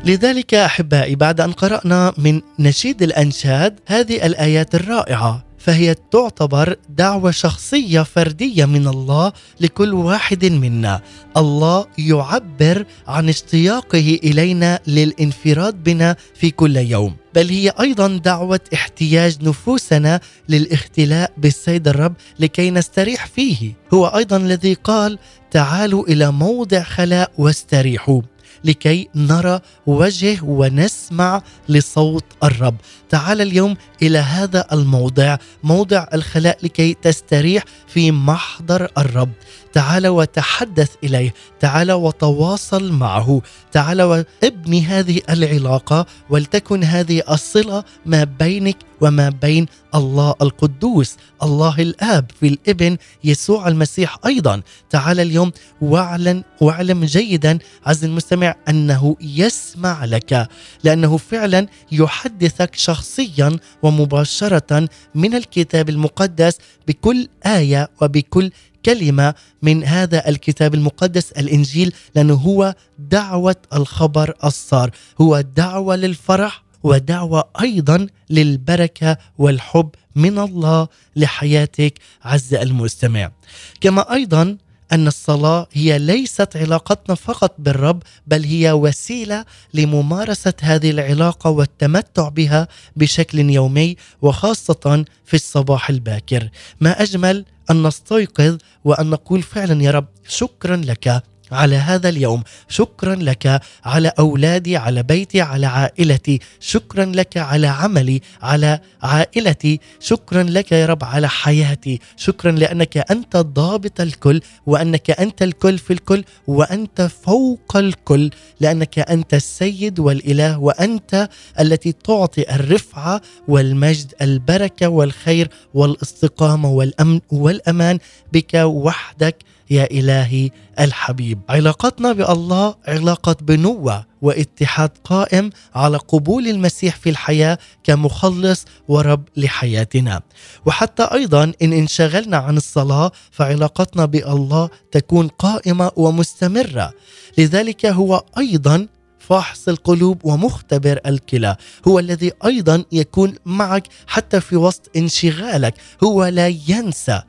لذلك 0.05 0.55
أحبائي 0.55 1.15
بعد 1.15 1.41
أن 1.41 1.53
قرأنا 1.53 2.13
من 2.19 2.41
نشيد 2.59 3.03
الأنشاد 3.03 3.81
هذه 3.87 4.27
الآيات 4.27 4.75
الرائعة 4.75 5.45
فهي 5.59 5.95
تعتبر 6.13 6.77
دعوة 6.89 7.31
شخصية 7.31 8.03
فردية 8.03 8.65
من 8.65 8.89
الله 8.89 9.33
لكل 9.61 9.95
واحد 9.95 10.45
منا. 10.45 11.01
الله 11.37 11.87
يعبر 11.99 12.85
عن 13.07 13.29
اشتياقه 13.29 14.19
إلينا 14.25 14.81
للانفراد 14.87 15.85
بنا 15.85 16.17
في 16.35 16.51
كل 16.51 16.77
يوم. 16.77 17.17
بل 17.35 17.49
هي 17.49 17.73
أيضا 17.81 18.17
دعوة 18.17 18.61
احتياج 18.75 19.37
نفوسنا 19.43 20.21
للاختلاء 20.49 21.33
بالسيد 21.37 21.89
الرب 21.89 22.15
لكي 22.39 22.71
نستريح 22.71 23.27
فيه. 23.27 23.73
هو 23.95 24.07
أيضا 24.07 24.37
الذي 24.37 24.75
قال 24.75 25.19
تعالوا 25.51 26.07
إلى 26.09 26.31
موضع 26.33 26.83
خلاء 26.83 27.31
واستريحوا. 27.39 28.23
لكي 28.65 29.09
نرى 29.15 29.61
وجهه 29.87 30.45
ونسمع 30.45 31.43
لصوت 31.69 32.25
الرب. 32.43 32.77
تعال 33.13 33.41
اليوم 33.41 33.77
إلى 34.03 34.19
هذا 34.19 34.67
الموضع 34.73 35.37
موضع 35.63 36.07
الخلاء 36.15 36.59
لكي 36.63 36.95
تستريح 36.95 37.65
في 37.87 38.13
محضر 38.13 38.89
الرب. 38.99 39.31
تعال 39.73 40.07
وتحدث 40.07 40.91
إليه 41.05 41.35
تعال 41.61 41.93
وتواصل 41.93 42.93
معه. 42.93 43.43
تعال 43.73 44.03
وابني 44.03 44.83
هذه 44.83 45.21
العلاقة 45.31 46.07
ولتكن 46.31 46.85
هذه 46.85 47.23
الصلة 47.31 47.85
ما 48.07 48.25
بينك 48.25 48.77
وما 49.01 49.29
بين 49.29 49.67
الله 49.95 50.35
القدوس 50.43 51.17
الله 51.43 51.75
الآب 51.79 52.31
في 52.41 52.49
الإبن 52.49 52.97
يسوع 53.25 53.69
المسيح 53.69 54.19
أيضا. 54.27 54.63
تعال 54.91 55.21
اليوم 55.21 55.53
واعلن 55.81 56.43
واعلم 56.61 57.05
جيدا 57.05 57.59
عز 57.87 58.05
المستمع 58.05 58.55
أنه 58.69 59.17
يسمع 59.21 60.05
لك 60.05 60.49
لأنه 60.85 61.17
فعلا 61.17 61.67
يحدثك 61.93 62.77
شخصيا 63.03 63.59
ومباشرة 63.83 64.89
من 65.15 65.35
الكتاب 65.35 65.89
المقدس 65.89 66.59
بكل 66.89 67.29
آية 67.47 67.91
وبكل 68.03 68.51
كلمة 68.85 69.35
من 69.63 69.85
هذا 69.85 70.29
الكتاب 70.29 70.75
المقدس 70.75 71.33
الإنجيل 71.33 71.93
لأنه 72.15 72.35
هو 72.35 72.75
دعوة 72.99 73.57
الخبر 73.73 74.35
الصار. 74.45 74.91
هو 75.21 75.41
دعوة 75.41 75.97
للفرح 75.97 76.63
ودعوة 76.83 77.45
أيضا 77.61 78.07
للبركة 78.31 79.19
والحب 79.39 79.91
من 80.17 80.39
الله 80.39 80.89
لحياتك 81.17 81.95
عز 82.25 82.55
المستمع. 82.55 83.33
كما 83.81 84.13
أيضا 84.13 84.57
أن 84.93 85.07
الصلاة 85.07 85.67
هي 85.73 85.99
ليست 85.99 86.57
علاقتنا 86.57 87.15
فقط 87.15 87.55
بالرب 87.59 88.03
بل 88.27 88.45
هي 88.45 88.73
وسيلة 88.73 89.45
لممارسة 89.75 90.55
هذه 90.61 90.91
العلاقة 90.91 91.51
والتمتع 91.51 92.29
بها 92.29 92.69
بشكل 92.97 93.39
يومي 93.51 93.97
وخاصة 94.23 95.05
في 95.25 95.35
الصباح 95.35 95.91
الباكر. 95.91 96.49
ما 96.81 97.03
أجمل 97.03 97.45
أن 97.71 97.83
نستيقظ 97.87 98.59
وأن 98.85 99.11
نقول 99.11 99.43
فعلا 99.43 99.83
يا 99.83 99.91
رب 99.91 100.07
شكرا 100.29 100.77
لك. 100.77 101.23
على 101.53 101.77
هذا 101.77 102.09
اليوم. 102.09 102.43
شكرا 102.69 103.15
لك 103.15 103.61
على 103.85 104.13
أولادي 104.19 104.77
على 104.77 105.03
بيتي 105.03 105.41
على 105.41 105.67
عائلتي. 105.67 106.41
شكرا 106.61 107.05
لك 107.05 107.37
على 107.37 107.67
عملي 107.67 108.21
على 108.43 108.81
عائلتي. 109.03 109.81
شكرا 110.01 110.43
لك 110.43 110.73
يا 110.73 110.87
رب 110.87 111.05
على 111.05 111.29
حياتي. 111.29 112.01
شكرا 112.17 112.53
لأنك 112.53 113.11
أنت 113.11 113.37
ضابط 113.37 114.01
الكل 114.01 114.41
وأنك 114.67 115.11
أنت 115.11 115.43
الكل 115.43 115.79
في 115.79 115.93
الكل 115.93 116.25
وأنت 116.47 117.03
فوق 117.25 117.77
الكل. 117.77 118.31
لأنك 118.61 118.99
أنت 118.99 119.35
السيد 119.35 119.99
والإله 119.99 120.59
وأنت 120.59 121.29
التي 121.61 121.93
تعطي 121.93 122.55
الرفعة 122.55 123.21
والمجد 123.49 124.15
البركة 124.23 124.89
والخير 124.89 125.49
والإستقامة 125.75 126.69
والأمن 126.71 127.21
والأمان 127.31 127.99
بك 128.33 128.55
وحدك. 128.55 129.37
يا 129.73 129.91
إلهي 129.91 130.51
الحبيب. 130.81 131.41
علاقتنا 131.49 132.13
بالله 132.13 132.75
علاقة 132.89 133.37
بنوة 133.41 134.07
واتحاد 134.23 134.91
قائم 135.05 135.51
على 135.75 135.97
قبول 135.97 136.49
المسيح 136.49 136.97
في 136.97 137.11
الحياة 137.11 137.59
كمخلص 137.85 138.65
ورب 138.89 139.25
لحياتنا. 139.37 140.23
وحتى 140.67 141.03
أيضا 141.03 141.53
إن 141.63 141.73
انشغلنا 141.73 142.37
عن 142.37 142.57
الصلاة 142.57 143.13
فعلاقتنا 143.31 144.05
بالله 144.05 144.71
تكون 144.93 145.29
قائمة 145.29 145.91
ومستمرة. 145.97 146.93
لذلك 147.39 147.87
هو 147.87 148.25
أيضا 148.39 148.87
فاحص 149.19 149.69
القلوب 149.69 150.25
ومختبر 150.25 151.01
الكلى. 151.07 151.57
هو 151.89 151.99
الذي 151.99 152.33
أيضا 152.45 152.85
يكون 152.93 153.35
معك 153.47 153.89
حتى 154.07 154.41
في 154.41 154.57
وسط 154.57 154.91
انشغالك. 154.97 155.75
هو 156.05 156.25
لا 156.25 156.49
ينسى. 156.69 157.23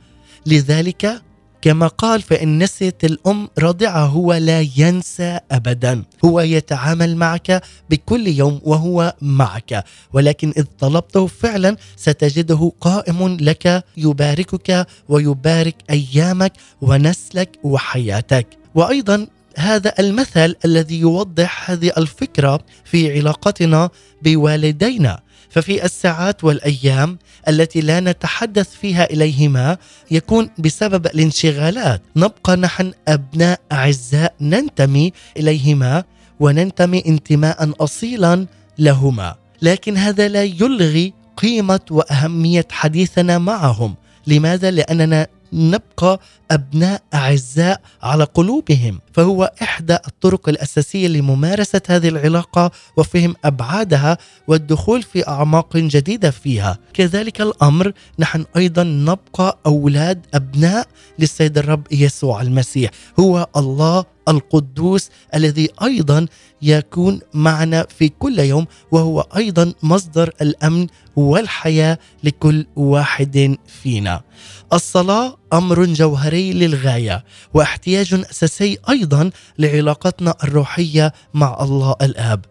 لذلك 0.45 1.21
كما 1.63 1.87
قال 1.87 2.21
فإن 2.21 2.63
نسيت 2.63 3.03
الأم 3.03 3.49
رضعها 3.59 4.05
هو 4.05 4.33
لا 4.33 4.67
ينسى 4.77 5.39
أبدا. 5.51 6.03
هو 6.25 6.39
يتعامل 6.39 7.15
معك 7.15 7.63
بكل 7.89 8.27
يوم 8.27 8.61
وهو 8.63 9.13
معك. 9.21 9.83
ولكن 10.13 10.53
إذ 10.57 10.65
طلبته 10.79 11.27
فعلا 11.27 11.77
ستجده 11.95 12.71
قائم 12.81 13.37
لك 13.41 13.83
يباركك 13.97 14.87
ويبارك 15.09 15.75
أيامك 15.89 16.53
ونسلك 16.81 17.49
وحياتك. 17.63 18.47
وأيضا 18.75 19.27
هذا 19.57 19.93
المثل 19.99 20.55
الذي 20.65 20.99
يوضح 20.99 21.71
هذه 21.71 21.91
الفكرة 21.97 22.59
في 22.85 23.19
علاقتنا 23.19 23.89
بوالدينا. 24.21 25.19
ففي 25.53 25.85
الساعات 25.85 26.43
والأيام 26.43 27.17
التي 27.47 27.81
لا 27.81 27.99
نتحدث 27.99 28.69
فيها 28.69 29.03
إليهما 29.13 29.77
يكون 30.11 30.49
بسبب 30.59 31.05
الانشغالات. 31.05 32.01
نبقى 32.15 32.55
نحن 32.57 32.93
أبناء 33.07 33.59
أعزاء 33.71 34.33
ننتمي 34.41 35.13
إليهما 35.37 36.03
وننتمي 36.39 37.03
انتماء 37.05 37.73
اصيلا 37.79 38.47
لهما. 38.79 39.35
لكن 39.61 39.97
هذا 39.97 40.27
لا 40.27 40.43
يلغي 40.43 41.13
قيمة 41.37 41.79
وأهمية 41.91 42.67
حديثنا 42.71 43.37
معهم. 43.37 43.95
لماذا؟ 44.27 44.71
لأننا 44.71 45.27
نبقى 45.53 46.19
أبناء 46.51 47.01
أعزاء 47.13 47.81
على 48.03 48.23
قلوبهم. 48.23 48.99
فهو 49.13 49.51
إحدى 49.61 49.93
الطرق 49.93 50.49
الأساسية 50.49 51.07
لممارسة 51.07 51.81
هذه 51.87 52.07
العلاقة 52.07 52.71
وفهم 52.97 53.35
أبعادها 53.45 54.17
والدخول 54.47 55.03
في 55.03 55.27
أعماق 55.27 55.77
جديدة 55.77 56.31
فيها. 56.31 56.77
كذلك 56.93 57.41
الأمر 57.41 57.91
نحن 58.19 58.45
أيضا 58.57 58.83
نبقى 58.83 59.57
أولاد 59.65 60.25
أبناء 60.33 60.87
للسيد 61.19 61.57
الرب 61.57 61.87
يسوع 61.91 62.41
المسيح. 62.41 62.91
هو 63.19 63.47
الله 63.57 64.05
القدوس 64.27 65.09
الذي 65.35 65.69
أيضا 65.83 66.25
يكون 66.61 67.19
معنا 67.33 67.85
في 67.97 68.09
كل 68.09 68.39
يوم 68.39 68.65
وهو 68.91 69.27
أيضا 69.35 69.73
مصدر 69.83 70.33
الأمن 70.41 70.87
والحياة 71.15 71.97
لكل 72.23 72.65
واحد 72.75 73.57
فينا. 73.83 74.21
الصلاة 74.73 75.37
أمر 75.53 75.85
جوهري 75.85 76.53
للغاية 76.53 77.23
واحتياج 77.53 78.13
أساسي 78.13 78.77
أيضا 78.89 79.29
لعلاقتنا 79.59 80.35
الروحية 80.43 81.13
مع 81.33 81.57
الله 81.61 81.95
الآب. 82.01 82.45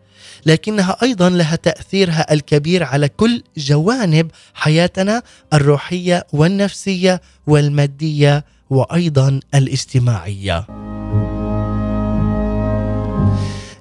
لكنها 0.47 0.97
أيضا 1.03 1.31
لها 1.31 1.57
تأثيرها 1.57 2.33
الكبير 2.33 2.85
على 2.85 3.09
كل 3.09 3.43
جوانب 3.57 4.31
حياتنا 4.55 5.23
الروحية 5.53 6.27
والنفسية 6.33 7.21
والمادية 7.47 8.45
وأيضا 8.71 9.41
الاجتماعية. 9.55 10.67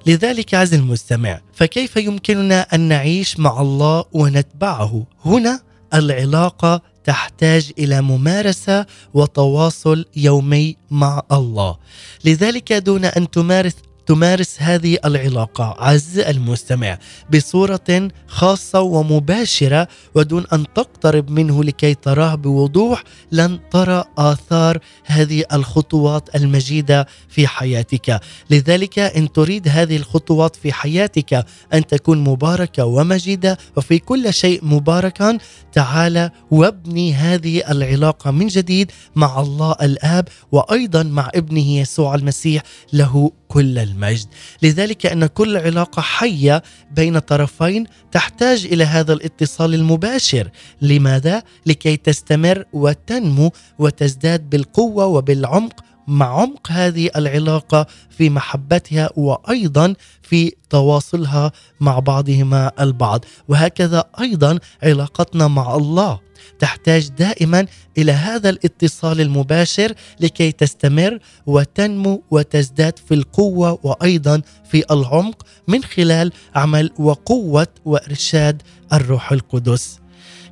لذلك 0.06 0.54
عز 0.54 0.74
المستمع 0.74 1.40
فكيف 1.52 1.96
يمكننا 1.96 2.60
أن 2.74 2.80
نعيش 2.80 3.38
مع 3.38 3.60
الله 3.60 4.04
ونتبعه؟ 4.12 5.06
هنا 5.24 5.60
العلاقة 5.94 6.82
تحتاج 7.04 7.72
إلى 7.78 8.02
ممارسة 8.02 8.86
وتواصل 9.14 10.04
يومي 10.16 10.76
مع 10.90 11.22
الله. 11.32 11.76
لذلك 12.24 12.72
دون 12.72 13.04
أن 13.04 13.30
تمارس 13.30 13.74
تمارس 14.06 14.56
هذه 14.58 14.98
العلاقة 15.04 15.76
عز 15.78 16.18
المستمع 16.18 16.98
بصورة 17.34 18.08
خاصة 18.26 18.80
ومباشرة 18.80 19.88
ودون 20.14 20.44
أن 20.52 20.64
تقترب 20.74 21.30
منه 21.30 21.64
لكي 21.64 21.94
تراه 21.94 22.34
بوضوح 22.34 23.04
لن 23.32 23.58
ترى 23.70 24.04
آثار 24.18 24.78
هذه 25.04 25.44
الخطوات 25.52 26.36
المجيدة 26.36 27.06
في 27.28 27.46
حياتك. 27.46 28.20
لذلك 28.50 28.98
إن 28.98 29.32
تريد 29.32 29.68
هذه 29.68 29.96
الخطوات 29.96 30.56
في 30.56 30.72
حياتك 30.72 31.46
أن 31.74 31.86
تكون 31.86 32.24
مباركة 32.24 32.84
ومجيدة 32.84 33.58
وفي 33.76 33.98
كل 33.98 34.34
شيء 34.34 34.64
مباركا 34.64 35.38
تعال 35.72 36.30
وابني 36.50 37.14
هذه 37.14 37.70
العلاقة 37.70 38.30
من 38.30 38.46
جديد 38.46 38.90
مع 39.16 39.40
الله 39.40 39.76
الآب 39.82 40.28
وأيضا 40.52 41.02
مع 41.02 41.30
ابنه 41.34 41.68
يسوع 41.78 42.14
المسيح 42.14 42.62
له 42.92 43.30
كل 43.52 43.78
المجد. 43.78 44.26
لذلك 44.62 45.06
أن 45.06 45.26
كل 45.26 45.56
علاقة 45.56 46.02
حية 46.02 46.62
بين 46.90 47.18
طرفين 47.18 47.86
تحتاج 48.12 48.64
إلى 48.64 48.84
هذا 48.84 49.12
الاتصال 49.12 49.74
المباشر. 49.74 50.50
لماذا؟ 50.82 51.42
لكي 51.66 51.96
تستمر 51.96 52.64
وتنمو 52.72 53.52
وتزداد 53.78 54.50
بالقوة 54.50 55.06
وبالعمق 55.06 55.84
مع 56.08 56.40
عمق 56.40 56.70
هذه 56.70 57.10
العلاقة 57.16 57.86
في 58.10 58.30
محبتها 58.30 59.10
وأيضا 59.16 59.94
في 60.22 60.52
تواصلها 60.70 61.52
مع 61.80 61.98
بعضهما 61.98 62.72
البعض 62.80 63.24
وهكذا 63.48 64.04
أيضا 64.20 64.58
علاقتنا 64.82 65.48
مع 65.48 65.76
الله 65.76 66.20
تحتاج 66.58 67.08
دائما 67.08 67.66
إلى 67.98 68.12
هذا 68.12 68.50
الاتصال 68.50 69.20
المباشر 69.20 69.94
لكي 70.20 70.52
تستمر 70.52 71.18
وتنمو 71.46 72.22
وتزداد 72.30 72.98
في 72.98 73.14
القوة 73.14 73.78
وأيضا 73.82 74.42
في 74.70 74.84
العمق 74.90 75.46
من 75.68 75.84
خلال 75.84 76.32
عمل 76.54 76.90
وقوة 76.98 77.66
وإرشاد 77.84 78.62
الروح 78.92 79.32
القدس. 79.32 79.98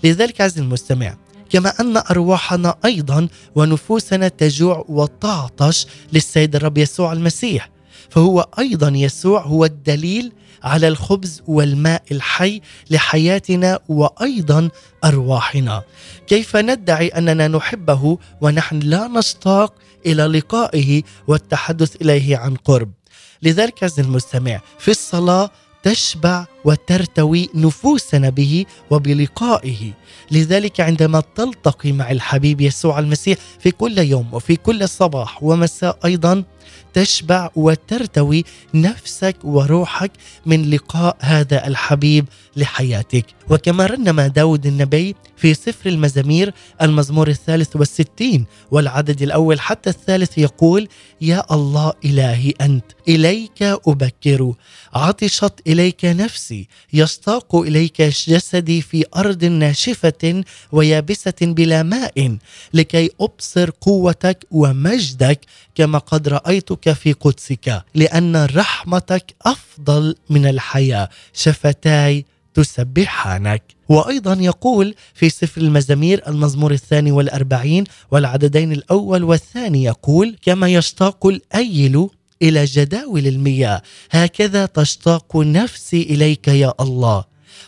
لذلك 0.04 0.40
عز 0.40 0.58
المستمع 0.58 1.16
كما 1.50 1.72
أن 1.80 1.96
أرواحنا 1.96 2.74
أيضا 2.84 3.28
ونفوسنا 3.54 4.28
تجوع 4.28 4.84
وتعطش 4.88 5.86
للسيد 6.12 6.56
الرب 6.56 6.78
يسوع 6.78 7.12
المسيح. 7.12 7.70
فهو 8.10 8.48
أيضا 8.58 8.88
يسوع 8.88 9.42
هو 9.42 9.64
الدليل 9.64 10.32
على 10.62 10.88
الخبز 10.88 11.42
والماء 11.46 12.02
الحي 12.12 12.60
لحياتنا 12.90 13.78
وأيضا 13.88 14.68
أرواحنا. 15.04 15.82
كيف 16.26 16.56
ندعي 16.56 17.08
أننا 17.08 17.48
نحبه 17.48 18.18
ونحن 18.40 18.78
لا 18.78 19.08
نشتاق 19.08 19.74
إلى 20.06 20.22
لقائه 20.26 21.02
والتحدث 21.26 21.96
إليه 22.02 22.36
عن 22.36 22.54
قرب؟ 22.54 22.92
لذلك 23.42 23.84
عز 23.84 24.00
المستمع 24.00 24.60
في 24.78 24.90
الصلاة 24.90 25.50
تشبع 25.82 26.46
وترتوي 26.64 27.48
نفوسنا 27.54 28.30
به 28.30 28.64
وبلقائه. 28.90 29.92
لذلك 30.30 30.80
عندما 30.80 31.22
تلتقي 31.34 31.92
مع 31.92 32.10
الحبيب 32.10 32.60
يسوع 32.60 32.98
المسيح 32.98 33.38
في 33.60 33.70
كل 33.70 33.98
يوم 33.98 34.34
وفي 34.34 34.56
كل 34.56 34.88
صباح 34.88 35.42
ومساء 35.42 35.98
أيضا 36.04 36.44
تشبع 36.94 37.50
وترتوي 37.56 38.44
نفسك 38.74 39.36
وروحك 39.44 40.12
من 40.46 40.70
لقاء 40.70 41.16
هذا 41.20 41.66
الحبيب 41.66 42.24
لحياتك. 42.56 43.26
وكما 43.50 43.86
رنم 43.86 44.20
داود 44.20 44.66
النبي 44.66 45.14
في 45.36 45.54
سفر 45.54 45.90
المزامير 45.90 46.54
المزمور 46.82 47.28
الثالث 47.28 47.76
والستين 47.76 48.46
والعدد 48.70 49.22
الأول 49.22 49.60
حتى 49.60 49.90
الثالث 49.90 50.38
يقول 50.38 50.88
يا 51.20 51.54
الله 51.54 51.92
إلهي 52.04 52.54
أنت 52.60 52.84
إليك 53.08 53.62
أبكر. 53.62 54.52
عطشت 54.94 55.54
إليك 55.66 56.04
نفسي 56.04 56.49
يشتاق 56.92 57.56
إليك 57.56 58.02
جسدي 58.02 58.82
في 58.82 59.04
أرض 59.16 59.44
ناشفة 59.44 60.44
ويابسة 60.72 61.34
بلا 61.42 61.82
ماء 61.82 62.36
لكي 62.74 63.10
أبصر 63.20 63.70
قوتك 63.80 64.46
ومجدك 64.50 65.40
كما 65.74 65.98
قد 65.98 66.28
رأيتك 66.28 66.92
في 66.92 67.12
قدسك 67.12 67.82
لأن 67.94 68.44
رحمتك 68.44 69.34
أفضل 69.42 70.14
من 70.30 70.46
الحياة. 70.46 71.08
شفتاي 71.32 72.24
تسبحانك. 72.54 73.62
وأيضا 73.88 74.34
يقول 74.40 74.94
في 75.14 75.28
سفر 75.30 75.60
المزامير 75.60 76.22
المزمور 76.28 76.72
الثاني 76.72 77.12
والأربعين 77.12 77.84
والعددين 78.10 78.72
الأول 78.72 79.24
والثاني 79.24 79.84
يقول 79.84 80.36
كما 80.42 80.68
يشتاق 80.68 81.26
الأيل 81.26 82.08
إلى 82.42 82.64
جداول 82.64 83.26
المياه. 83.26 83.82
هكذا 84.10 84.66
تشتاق 84.66 85.36
نفسي 85.36 86.02
إليك 86.02 86.48
يا 86.48 86.72
الله. 86.80 87.24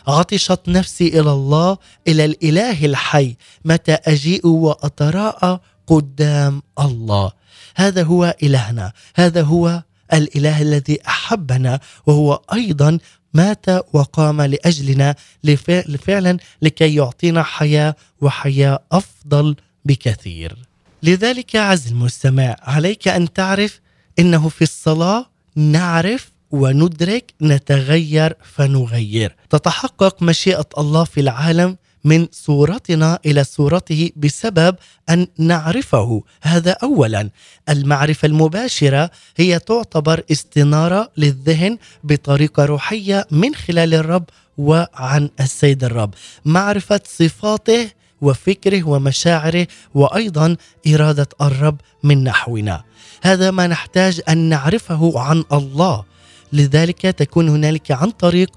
عطشت 0.07 0.61
نفسي 0.67 1.07
إلى 1.07 1.31
الله 1.31 1.77
إلى 2.07 2.25
الإله 2.25 2.85
الحي 2.85 3.35
متى 3.65 3.93
أجيء 3.93 4.47
وأتراءى 4.47 5.59
قدام 5.87 6.61
الله. 6.79 7.31
هذا 7.75 8.03
هو 8.03 8.35
إلهنا. 8.43 8.91
هذا 9.15 9.41
هو 9.41 9.83
الإله 10.13 10.61
الذي 10.61 10.99
أحبنا 11.07 11.79
وهو 12.05 12.41
أيضا 12.53 12.97
مات 13.33 13.65
وقام 13.93 14.41
لأجلنا 14.41 15.15
فعلا 16.05 16.37
لكي 16.61 16.95
يعطينا 16.95 17.43
حياة 17.43 17.95
وحياة 18.21 18.79
أفضل 18.91 19.55
بكثير. 19.85 20.57
لذلك 21.03 21.55
عز 21.55 21.87
المستمع 21.87 22.55
عليك 22.61 23.07
أن 23.07 23.33
تعرف 23.33 23.82
إنه 24.19 24.49
في 24.49 24.61
الصلاة 24.61 25.25
نعرف 25.55 26.31
وندرك 26.51 27.33
نتغير 27.41 28.35
فنغير. 28.43 29.35
تتحقق 29.49 30.23
مشيئة 30.23 30.69
الله 30.77 31.03
في 31.03 31.19
العالم 31.19 31.77
من 32.05 32.27
صورتنا 32.31 33.19
إلى 33.25 33.43
صورته 33.43 34.09
بسبب 34.15 34.75
أن 35.09 35.27
نعرفه. 35.37 36.23
هذا 36.41 36.71
اولا. 36.71 37.29
المعرفة 37.69 38.25
المباشرة 38.25 39.11
هي 39.37 39.59
تعتبر 39.59 40.23
استنارة 40.31 41.11
للذهن 41.17 41.77
بطريقة 42.03 42.65
روحية 42.65 43.27
من 43.31 43.55
خلال 43.55 43.93
الرب 43.93 44.25
وعن 44.57 45.29
السيد 45.39 45.83
الرب. 45.83 46.13
معرفة 46.45 47.01
صفاته 47.05 47.89
وفكره 48.23 48.83
ومشاعره 48.83 49.67
وأيضا 49.93 50.55
إرادة 50.87 51.27
الرب 51.41 51.77
من 52.03 52.23
نحونا. 52.23 52.83
هذا 53.23 53.51
ما 53.51 53.67
نحتاج 53.67 54.21
أن 54.29 54.37
نعرفه 54.37 55.19
عن 55.19 55.43
الله. 55.51 56.03
لذلك 56.53 57.01
تكون 57.01 57.49
هنالك 57.49 57.91
عن 57.91 58.09
طريق 58.09 58.49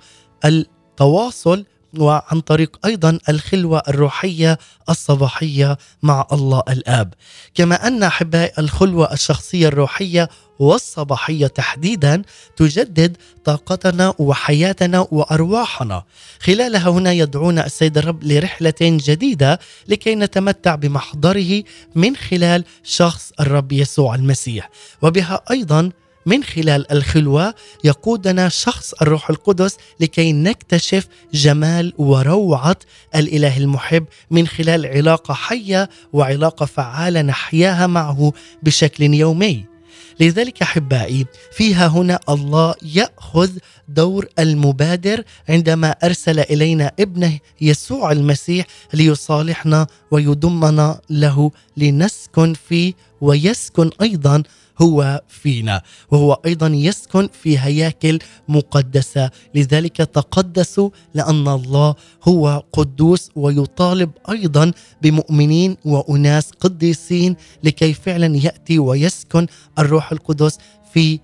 التواصل 0.45 1.65
وعن 1.99 2.41
طريق 2.41 2.79
أيضا 2.87 3.19
الخلوة 3.29 3.83
الروحية 3.89 4.59
الصباحية 4.89 5.79
مع 6.03 6.27
الله 6.33 6.63
الآب. 6.69 7.15
كما 7.55 7.87
أن 7.87 8.03
أحبائي 8.03 8.53
الخلوة 8.59 9.13
الشخصية 9.13 9.69
الروحية 9.69 10.29
والصباحية 10.59 11.47
تحديدا 11.47 12.23
تجدد 12.57 13.17
طاقتنا 13.45 14.15
وحياتنا 14.19 15.07
وأرواحنا 15.11 16.03
خلالها 16.41 16.91
هنا 16.91 17.13
يدعونا 17.13 17.67
السيد 17.67 17.99
الرب 17.99 18.25
لرحلة 18.25 18.75
جديدة 18.81 19.61
لكي 19.89 20.15
نتمتع 20.15 20.75
بمحضره 20.75 21.63
من 21.95 22.17
خلال 22.17 22.65
شخص 22.85 23.33
الرب 23.41 23.73
يسوع 23.73 24.15
المسيح 24.15 24.71
وبها 25.03 25.43
أيضا 25.51 25.91
من 26.27 26.45
خلال 26.45 26.93
الخلوة 26.93 27.55
يقودنا 27.85 28.49
شخص 28.49 28.95
الروح 29.03 29.31
القدس 29.31 29.77
لكي 30.01 30.33
نكتشف 30.33 31.07
جمال 31.35 31.93
وروعة 31.99 32.77
الإله 33.15 33.57
المحب 33.57 34.05
من 34.31 34.47
خلال 34.47 34.87
علاقة 34.87 35.35
حية 35.35 35.91
وعلاقة 36.13 36.67
فعالة 36.67 37.23
نحياها 37.23 37.87
معه 37.87 38.33
بشكل 38.63 39.15
يومي. 39.15 39.76
لذلك 40.21 40.63
أحبائي 40.63 41.27
فيها 41.53 41.87
هنا 41.87 42.21
الله 42.29 42.75
يأخذ 42.83 43.51
دور 43.89 44.27
المبادر 44.39 45.23
عندما 45.49 45.91
أرسل 45.91 46.41
إلينا 46.41 46.93
ابنه 47.01 47.39
يسوع 47.61 48.13
المسيح 48.13 48.67
ليصالحنا 48.95 49.87
ويضمنا 50.11 51.01
له 51.11 51.51
لنسكن 51.77 52.55
فيه 52.69 52.93
ويسكن 53.21 53.91
أيضا 54.03 54.43
هو 54.79 55.23
فينا. 55.29 55.83
وهو 56.11 56.33
أيضا 56.47 56.67
يسكن 56.67 57.29
في 57.43 57.59
هياكل 57.59 58.19
مقدسة. 58.49 59.31
لذلك 59.55 59.97
تقدسوا 59.97 60.91
لأن 61.15 61.49
الله 61.49 61.95
هو 62.29 62.63
قدوس 62.73 63.31
ويطالب 63.37 64.11
أيضا 64.31 64.73
بمؤمنين 65.03 65.77
وأناس 65.85 66.51
قديسين 66.61 67.37
لكي 67.65 67.95
فعلا 67.95 68.37
يأتي 68.37 68.79
ويسكن 68.79 69.47
الروح 69.79 70.13
القدس 70.13 70.59
في 70.93 71.21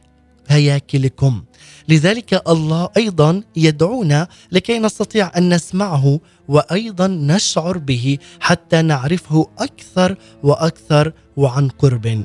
هياكلكم. 0.48 1.42
لذلك 1.88 2.42
الله 2.48 2.88
أيضا 2.96 3.42
يدعونا 3.56 4.28
لكي 4.52 4.78
نستطيع 4.78 5.38
أن 5.38 5.54
نسمعه 5.54 6.20
وأيضا 6.48 7.06
نشعر 7.06 7.78
به 7.78 8.18
حتى 8.40 8.82
نعرفه 8.82 9.46
أكثر 9.58 10.16
وأكثر 10.42 11.12
وعن 11.36 11.68
قرب. 11.68 12.24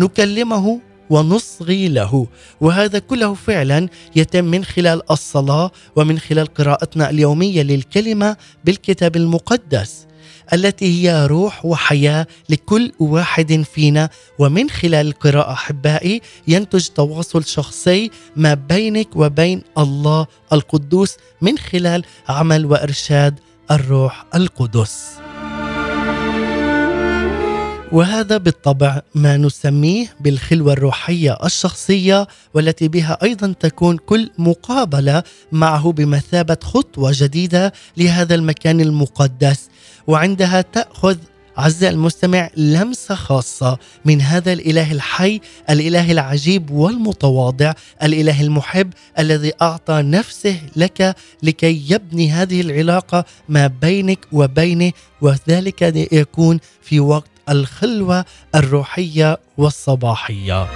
نكلمه 0.00 0.80
ونصغي 1.10 1.88
له 1.88 2.26
وهذا 2.60 2.98
كله 2.98 3.34
فعلا 3.34 3.88
يتم 4.16 4.44
من 4.44 4.64
خلال 4.64 5.10
الصلاة 5.10 5.70
ومن 5.96 6.18
خلال 6.18 6.46
قراءتنا 6.46 7.10
اليومية 7.10 7.62
للكلمة 7.62 8.36
بالكتاب 8.64 9.16
المقدس 9.16 10.06
التي 10.52 10.86
هي 11.08 11.26
روح 11.26 11.66
وحياة 11.66 12.26
لكل 12.48 12.92
واحد 13.00 13.64
فينا 13.74 14.10
ومن 14.38 14.70
خلال 14.70 15.06
القراءة 15.06 15.52
أحبائي 15.52 16.20
ينتج 16.48 16.86
تواصل 16.86 17.44
شخصي 17.44 18.10
ما 18.36 18.54
بينك 18.54 19.16
وبين 19.16 19.62
الله 19.78 20.26
القدوس 20.52 21.16
من 21.42 21.58
خلال 21.58 22.04
عمل 22.28 22.66
وإرشاد 22.66 23.40
الروح 23.70 24.26
القدس. 24.34 25.25
وهذا 27.96 28.36
بالطبع 28.36 29.00
ما 29.14 29.36
نسميه 29.36 30.06
بالخلوة 30.20 30.72
الروحية 30.72 31.38
الشخصية 31.44 32.26
والتي 32.54 32.88
بها 32.88 33.18
أيضا 33.22 33.54
تكون 33.60 33.96
كل 33.96 34.30
مقابلة 34.38 35.22
معه 35.52 35.92
بمثابة 35.92 36.56
خطوة 36.62 37.10
جديدة 37.14 37.72
لهذا 37.96 38.34
المكان 38.34 38.80
المقدس. 38.80 39.68
وعندها 40.06 40.60
تأخذ 40.60 41.16
عزيزي 41.56 41.88
المستمع 41.88 42.50
لمسة 42.56 43.14
خاصة 43.14 43.78
من 44.04 44.20
هذا 44.20 44.52
الإله 44.52 44.92
الحي، 44.92 45.40
الإله 45.70 46.12
العجيب 46.12 46.70
والمتواضع، 46.70 47.72
الإله 48.02 48.42
المحب 48.42 48.92
الذي 49.18 49.52
أعطى 49.62 50.02
نفسه 50.02 50.60
لك 50.76 51.16
لكي 51.42 51.84
يبني 51.88 52.30
هذه 52.30 52.60
العلاقة 52.60 53.24
ما 53.48 53.66
بينك 53.66 54.26
وبينه 54.32 54.92
وذلك 55.20 55.82
يكون 56.12 56.58
في 56.82 57.00
وقت 57.00 57.35
الخلوة 57.48 58.24
الروحية 58.54 59.38
والصباحية. 59.58 60.68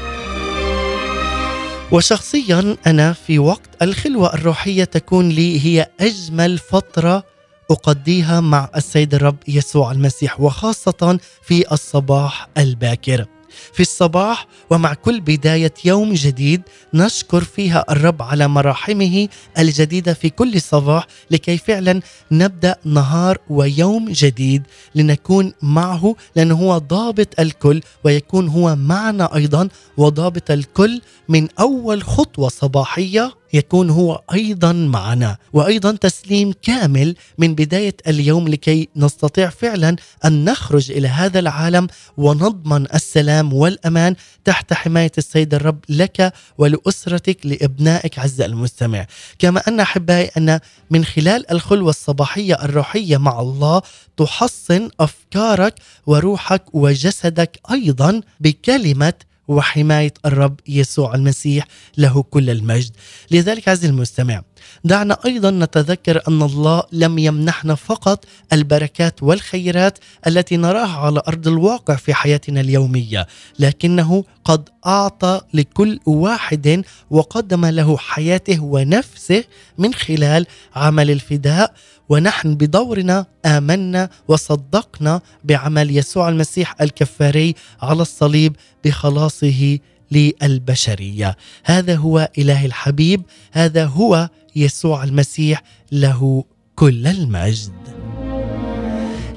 وشخصيا 1.92 2.76
أنا 2.86 3.12
في 3.12 3.38
وقت 3.38 3.82
الخلوة 3.82 4.34
الروحية 4.34 4.84
تكون 4.84 5.28
لي 5.28 5.66
هي 5.66 5.86
أجمل 6.00 6.58
فترة 6.58 7.24
أقضيها 7.70 8.40
مع 8.40 8.68
السيد 8.76 9.14
الرب 9.14 9.36
يسوع 9.48 9.92
المسيح 9.92 10.40
وخاصة 10.40 11.18
في 11.42 11.72
الصباح 11.72 12.48
الباكر. 12.58 13.26
في 13.72 13.80
الصباح 13.80 14.46
ومع 14.70 14.94
كل 14.94 15.20
بداية 15.20 15.74
يوم 15.84 16.12
جديد 16.12 16.62
نشكر 16.94 17.44
فيها 17.44 17.84
الرب 17.90 18.22
على 18.22 18.48
مراحمه 18.48 19.28
الجديدة 19.58 20.14
في 20.14 20.30
كل 20.30 20.60
صباح 20.60 21.06
لكي 21.30 21.58
فعلا 21.58 22.00
نبدأ 22.32 22.76
نهار 22.84 23.38
ويوم 23.50 24.08
جديد 24.08 24.62
لنكون 24.94 25.52
معه 25.62 26.14
لأنه 26.36 26.54
هو 26.54 26.78
ضابط 26.78 27.40
الكل 27.40 27.80
ويكون 28.04 28.48
هو 28.48 28.76
معنا 28.76 29.34
أيضا 29.34 29.68
وضابط 29.96 30.50
الكل 30.50 31.00
من 31.28 31.48
أول 31.60 32.02
خطوة 32.02 32.48
صباحية 32.48 33.39
يكون 33.52 33.90
هو 33.90 34.22
أيضا 34.32 34.72
معنا 34.72 35.36
وأيضا 35.52 35.92
تسليم 35.92 36.52
كامل 36.62 37.16
من 37.38 37.54
بداية 37.54 37.96
اليوم 38.08 38.48
لكي 38.48 38.88
نستطيع 38.96 39.50
فعلا 39.50 39.96
أن 40.24 40.44
نخرج 40.44 40.90
إلى 40.90 41.08
هذا 41.08 41.38
العالم 41.38 41.88
ونضمن 42.16 42.86
السلام 42.94 43.52
والأمان 43.52 44.16
تحت 44.44 44.72
حماية 44.72 45.12
السيد 45.18 45.54
الرب 45.54 45.78
لك 45.88 46.32
ولأسرتك 46.58 47.46
لإبنائك 47.46 48.18
عز 48.18 48.40
المستمع. 48.40 49.06
كما 49.38 49.60
أن 49.68 49.80
أحبائي 49.80 50.30
أن 50.36 50.60
من 50.90 51.04
خلال 51.04 51.50
الخلوة 51.52 51.90
الصباحية 51.90 52.54
الروحية 52.64 53.16
مع 53.16 53.40
الله 53.40 53.82
تحصن 54.16 54.88
أفكارك 55.00 55.74
وروحك 56.06 56.74
وجسدك 56.74 57.60
أيضا 57.70 58.20
بكلمة 58.40 59.14
وحماية 59.50 60.14
الرب 60.26 60.60
يسوع 60.68 61.14
المسيح 61.14 61.66
له 61.98 62.22
كل 62.22 62.50
المجد. 62.50 62.90
لذلك 63.30 63.68
عزيزي 63.68 63.88
المستمع 63.88 64.42
دعنا 64.84 65.16
أيضا 65.26 65.50
نتذكر 65.50 66.22
أن 66.28 66.42
الله 66.42 66.82
لم 66.92 67.18
يمنحنا 67.18 67.74
فقط 67.74 68.24
البركات 68.52 69.22
والخيرات 69.22 69.98
التي 70.26 70.56
نراها 70.56 70.98
على 70.98 71.22
أرض 71.28 71.48
الواقع 71.48 71.94
في 71.96 72.14
حياتنا 72.14 72.60
اليومية، 72.60 73.26
لكنه 73.58 74.24
قد 74.44 74.68
أعطى 74.86 75.40
لكل 75.54 76.00
واحد 76.06 76.84
وقدم 77.10 77.66
له 77.66 77.96
حياته 77.96 78.64
ونفسه 78.64 79.44
من 79.78 79.94
خلال 79.94 80.46
عمل 80.74 81.10
الفداء 81.10 81.74
ونحن 82.10 82.54
بدورنا 82.54 83.26
آمنا 83.46 84.10
وصدقنا 84.28 85.20
بعمل 85.44 85.96
يسوع 85.96 86.28
المسيح 86.28 86.80
الكفاري 86.82 87.54
على 87.82 88.02
الصليب 88.02 88.56
بخلاصه 88.84 89.78
للبشرية. 90.10 91.36
هذا 91.64 91.96
هو 91.96 92.28
اله 92.38 92.66
الحبيب 92.66 93.22
هذا 93.52 93.84
هو 93.84 94.28
يسوع 94.56 95.04
المسيح 95.04 95.62
له 95.92 96.44
كل 96.76 97.06
المجد. 97.06 97.72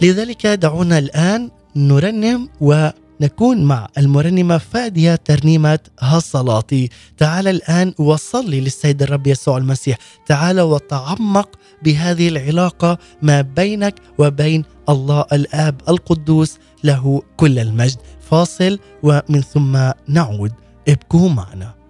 لذلك 0.01 0.47
دعونا 0.47 0.97
الآن 0.99 1.51
نرنم 1.75 2.49
ونكون 3.21 3.63
مع 3.63 3.87
المرنمة 3.97 4.57
فادية 4.57 5.15
ترنيمة 5.15 5.79
هالصلاتي 5.99 6.89
تعال 7.17 7.47
الآن 7.47 7.93
وصلي 7.99 8.61
للسيد 8.61 9.01
الرب 9.01 9.27
يسوع 9.27 9.57
المسيح. 9.57 9.97
تعال 10.25 10.61
وتعمق 10.61 11.49
بهذه 11.83 12.27
العلاقة 12.27 12.97
ما 13.21 13.41
بينك 13.41 13.95
وبين 14.17 14.63
الله 14.89 15.25
الآب 15.33 15.81
القدوس 15.89 16.57
له 16.83 17.21
كل 17.37 17.59
المجد. 17.59 17.97
فاصل 18.29 18.79
ومن 19.03 19.41
ثم 19.41 19.91
نعود. 20.07 20.51
ابقوا 20.87 21.29
معنا. 21.29 21.82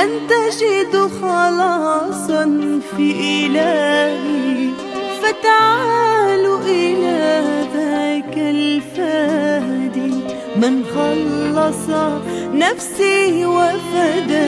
أن 0.00 0.10
تجدوا 0.28 1.08
خلاصا 1.22 2.44
في 2.96 3.06
إلهي 3.46 4.70
فتعالوا 5.22 6.60
إلى 6.60 7.42
ذاك 7.74 8.34
الفادي 8.36 10.14
من 10.56 10.84
خلص 10.94 11.84
نفسي 12.54 13.46
وفداني 13.46 14.40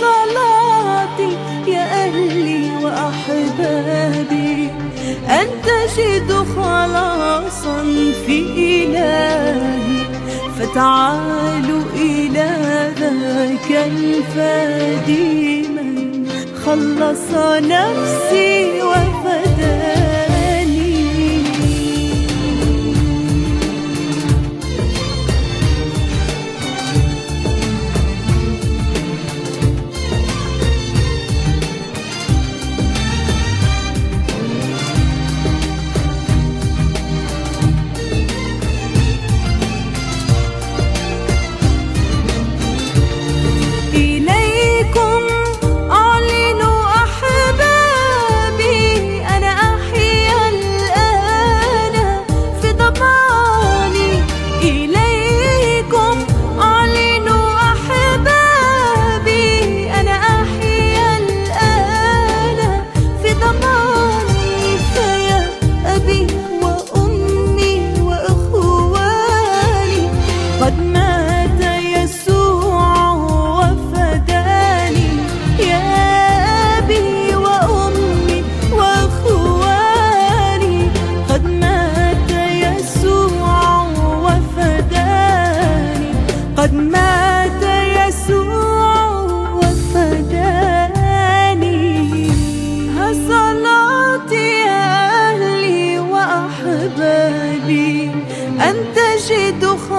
صلاتي 0.00 1.32
يا 1.70 1.84
أهلي 2.04 2.70
وأحبابي. 2.82 4.70
أن 5.28 5.48
تجدوا 5.64 6.44
خلاصا 6.56 7.78
في 8.26 8.38
إلهي 8.56 9.98
فتعالوا 10.58 11.82
إلى 11.96 12.57
الفادي 13.70 15.62
من 15.68 16.28
خلص 16.66 17.30
نفسي 17.60 18.82
وفداني 18.82 20.07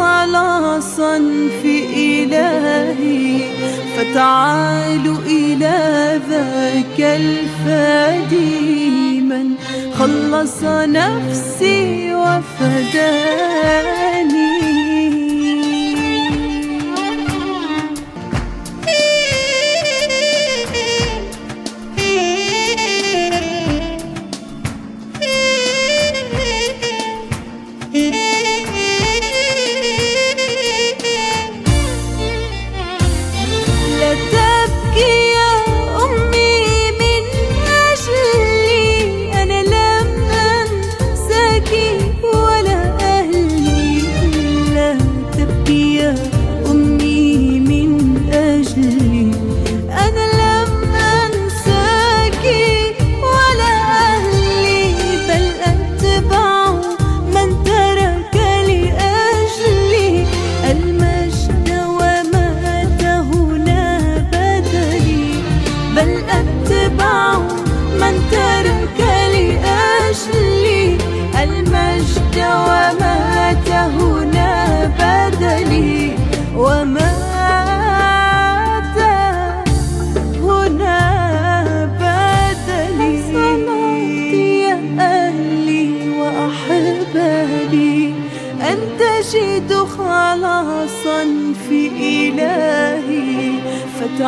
خلاصا 0.09 1.17
في 1.61 1.75
إلهي 2.09 3.39
فتعالوا 3.97 5.17
إلى 5.25 5.77
ذاك 6.29 6.99
الفادي. 6.99 8.79
من 9.21 9.47
خلص 9.99 10.63
نفسي 10.63 12.15
وفداني 12.15 12.89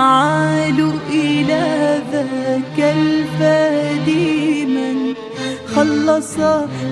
فتعالوا 0.02 0.94
إلى 1.10 2.02
ذاك 2.12 2.96
الفادي 2.98 4.66
من 4.66 5.14
خلص 5.76 6.38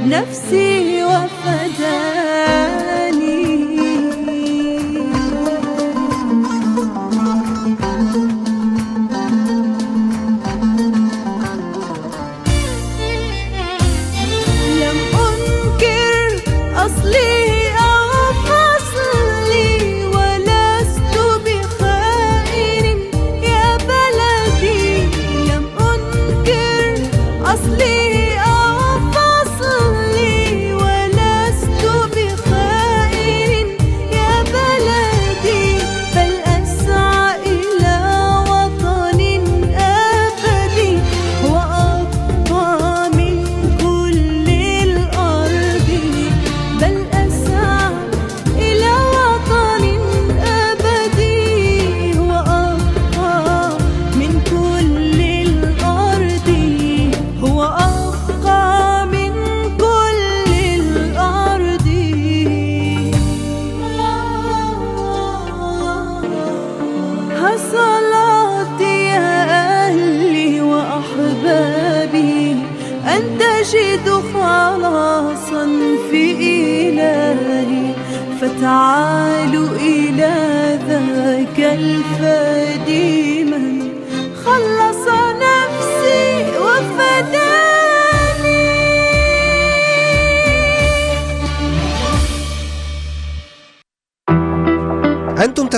نفسي 0.06 1.04
وفداني 1.04 2.19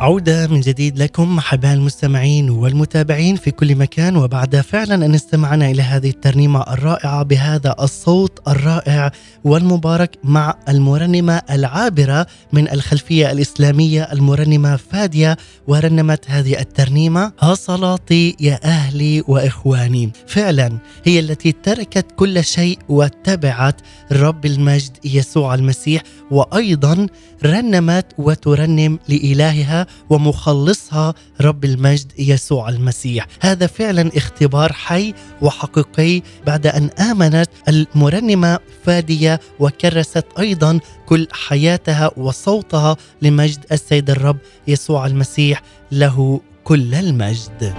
عودة 0.00 0.46
من 0.46 0.60
جديد 0.60 0.98
لكم 0.98 1.38
أحباء 1.38 1.74
المستمعين 1.74 2.50
والمتابعين 2.50 3.36
في 3.36 3.50
كل 3.50 3.74
مكان 3.74 4.16
وبعد 4.16 4.60
فعلا 4.60 4.94
أن 5.06 5.14
استمعنا 5.14 5.70
إلى 5.70 5.82
هذه 5.82 6.10
الترنيمة 6.10 6.72
الرائعة 6.72 7.22
بهذا 7.22 7.74
الصوت 7.80 8.48
الرائع 8.48 9.10
والمبارك 9.44 10.18
مع 10.24 10.54
المرنمة 10.68 11.42
العابرة 11.50 12.26
من 12.52 12.70
الخلفية 12.72 13.32
الإسلامية 13.32 14.02
المرنمة 14.02 14.76
فادية 14.76 15.36
ورنمت 15.66 16.24
هذه 16.30 16.60
الترنيمة 16.60 17.32
ها 17.40 17.54
صلاتي 17.54 18.36
يا 18.40 18.60
أهلي 18.64 19.24
وإخواني 19.28 20.10
فعلا 20.26 20.78
هي 21.04 21.20
التي 21.20 21.52
تركت 21.52 22.06
كل 22.16 22.44
شيء 22.44 22.78
واتبعت 22.88 23.80
رب 24.12 24.46
المجد 24.46 24.96
يسوع 25.04 25.54
المسيح 25.54 26.02
وأيضا 26.30 27.06
رنمت 27.44 28.06
وترنم 28.18 28.98
لإلهها 29.08 29.87
ومخلصها 30.10 31.14
رب 31.40 31.64
المجد 31.64 32.12
يسوع 32.18 32.68
المسيح. 32.68 33.26
هذا 33.40 33.66
فعلا 33.66 34.10
اختبار 34.16 34.72
حي 34.72 35.14
وحقيقي 35.42 36.22
بعد 36.46 36.66
أن 36.66 36.90
آمنت 36.90 37.50
المرنمة 37.68 38.58
فادية 38.84 39.40
وكرست 39.60 40.24
أيضا 40.38 40.80
كل 41.06 41.28
حياتها 41.32 42.10
وصوتها 42.16 42.96
لمجد 43.22 43.64
السيد 43.72 44.10
الرب 44.10 44.38
يسوع 44.66 45.06
المسيح 45.06 45.62
له 45.92 46.40
كل 46.64 46.94
المجد. 46.94 47.74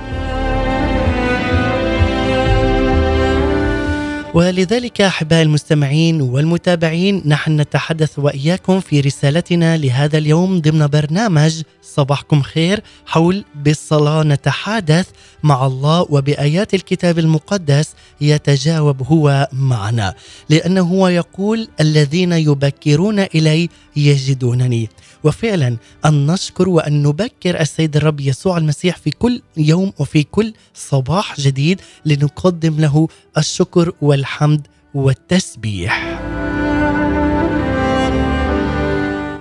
ولذلك 4.33 5.01
أحبائي 5.01 5.41
المستمعين 5.41 6.21
والمتابعين 6.21 7.23
نحن 7.25 7.61
نتحدث 7.61 8.19
وإياكم 8.19 8.79
في 8.79 8.99
رسالتنا 8.99 9.77
لهذا 9.77 10.17
اليوم 10.17 10.61
ضمن 10.61 10.87
برنامج 10.87 11.61
صباحكم 11.81 12.41
خير 12.41 12.83
حول 13.05 13.45
بالصلاة 13.55 14.23
نتحدث 14.23 15.07
مع 15.43 15.65
الله 15.65 16.05
وبآيات 16.09 16.73
الكتاب 16.73 17.19
المقدس 17.19 17.93
يتجاوب 18.21 19.03
هو 19.03 19.47
معنا. 19.51 20.13
لأنه 20.49 20.81
هو 20.81 21.07
يقول 21.07 21.67
الذين 21.79 22.31
يبكرون 22.31 23.19
إلي 23.19 23.69
يجدونني. 23.95 24.89
وفعلا 25.23 25.77
أن 26.05 26.31
نشكر 26.31 26.69
وأن 26.69 27.03
نبكر 27.03 27.61
السيد 27.61 27.95
الرب 27.95 28.19
يسوع 28.19 28.57
المسيح 28.57 28.97
في 28.97 29.11
كل 29.11 29.41
يوم 29.57 29.93
وفي 29.99 30.23
كل 30.23 30.53
صباح 30.73 31.39
جديد 31.39 31.81
لنقدم 32.05 32.79
له 32.79 33.07
الشكر 33.37 33.91
والحمد 34.01 34.67
والتسبيح. 34.93 36.19